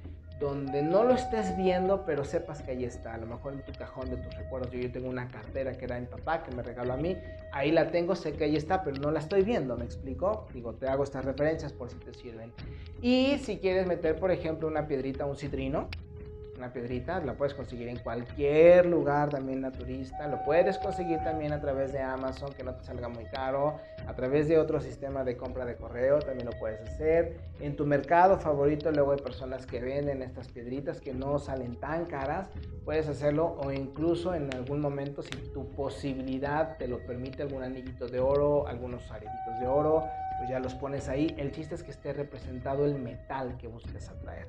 [0.43, 3.73] donde no lo estés viendo, pero sepas que ahí está, a lo mejor en tu
[3.73, 4.73] cajón de tus recuerdos.
[4.73, 7.17] Yo, yo tengo una cartera que era mi papá, que me regaló a mí,
[7.53, 10.47] ahí la tengo, sé que ahí está, pero no la estoy viendo, ¿me explico?
[10.53, 12.53] Digo, te hago estas referencias por si te sirven.
[13.01, 15.89] Y si quieres meter, por ejemplo, una piedrita, un citrino,
[16.63, 21.61] una piedrita, la puedes conseguir en cualquier lugar también naturista, lo puedes conseguir también a
[21.61, 25.37] través de Amazon, que no te salga muy caro, a través de otro sistema de
[25.37, 27.37] compra de correo, también lo puedes hacer.
[27.59, 32.05] En tu mercado favorito luego hay personas que venden estas piedritas que no salen tan
[32.05, 32.49] caras,
[32.85, 38.07] puedes hacerlo o incluso en algún momento si tu posibilidad te lo permite, algún anillito
[38.07, 40.05] de oro, algunos aretitos de oro,
[40.43, 41.33] pues ya los pones ahí.
[41.39, 44.47] El chiste es que esté representado el metal que busques atraer.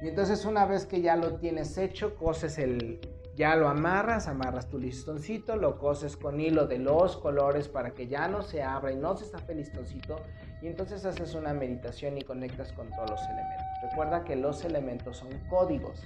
[0.00, 3.02] Y entonces una vez que ya lo tienes hecho, coses el,
[3.36, 8.06] ya lo amarras, amarras tu listoncito, lo coses con hilo de los colores para que
[8.06, 10.16] ya no se abra y no se estafe el listoncito.
[10.62, 13.66] Y entonces haces una meditación y conectas con todos los elementos.
[13.82, 16.00] Recuerda que los elementos son códigos,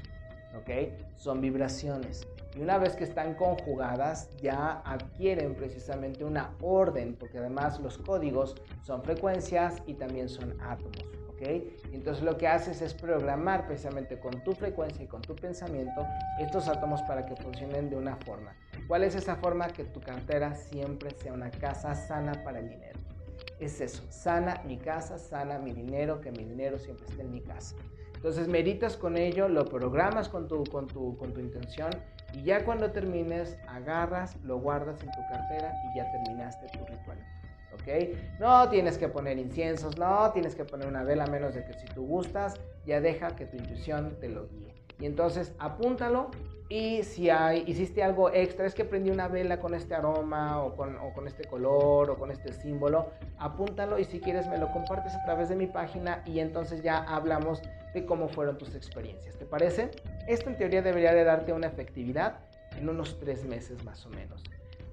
[0.56, 0.92] ¿ok?
[1.14, 2.26] Son vibraciones.
[2.58, 8.56] Y una vez que están conjugadas, ya adquieren precisamente una orden, porque además los códigos
[8.82, 11.04] son frecuencias y también son átomos.
[11.92, 16.04] Entonces lo que haces es programar precisamente con tu frecuencia y con tu pensamiento
[16.40, 18.56] estos átomos para que funcionen de una forma.
[18.88, 19.68] ¿Cuál es esa forma?
[19.68, 22.98] Que tu cartera siempre sea una casa sana para el dinero.
[23.60, 27.40] Es eso, sana mi casa, sana mi dinero, que mi dinero siempre esté en mi
[27.40, 27.76] casa.
[28.16, 31.90] Entonces meditas con ello, lo programas con tu, con tu, con tu intención
[32.32, 37.18] y ya cuando termines agarras, lo guardas en tu cartera y ya terminaste tu ritual.
[37.72, 38.38] ¿ok?
[38.38, 41.86] No tienes que poner inciensos, no tienes que poner una vela, menos de que si
[41.86, 42.54] tú gustas,
[42.86, 44.74] ya deja que tu intuición te lo guíe.
[45.00, 46.30] Y entonces apúntalo
[46.68, 50.76] y si hay, hiciste algo extra, es que prendí una vela con este aroma o
[50.76, 54.70] con, o con, este color o con este símbolo, apúntalo y si quieres me lo
[54.70, 57.62] compartes a través de mi página y entonces ya hablamos
[57.94, 59.36] de cómo fueron tus experiencias.
[59.38, 59.90] ¿Te parece?
[60.26, 62.40] Esto en teoría debería de darte una efectividad
[62.76, 64.42] en unos tres meses más o menos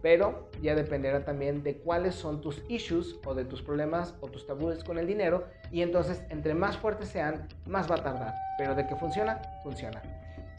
[0.05, 4.45] pero ya dependerá también de cuáles son tus issues o de tus problemas o tus
[4.45, 8.75] tabúes con el dinero y entonces entre más fuertes sean, más va a tardar, pero
[8.75, 10.03] de que funciona, funciona.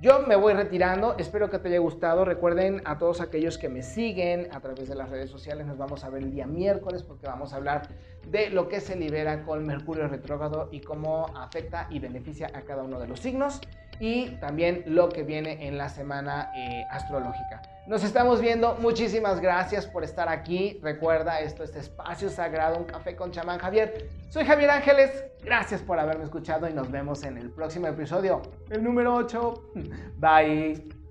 [0.07, 2.25] Yo me voy retirando, espero que te haya gustado.
[2.25, 6.05] Recuerden a todos aquellos que me siguen a través de las redes sociales, nos vamos
[6.05, 7.89] a ver el día miércoles porque vamos a hablar
[8.31, 12.85] de lo que se libera con Mercurio retrógrado y cómo afecta y beneficia a cada
[12.85, 13.61] uno de los signos
[14.01, 17.63] y también lo que viene en la semana eh, astrológica.
[17.87, 18.75] Nos estamos viendo.
[18.81, 20.79] Muchísimas gracias por estar aquí.
[20.83, 24.09] Recuerda, esto es Espacio Sagrado, un café con chamán Javier.
[24.29, 25.25] Soy Javier Ángeles.
[25.43, 29.55] Gracias por haberme escuchado y nos vemos en el próximo episodio, el número 8.
[30.19, 31.06] Bye.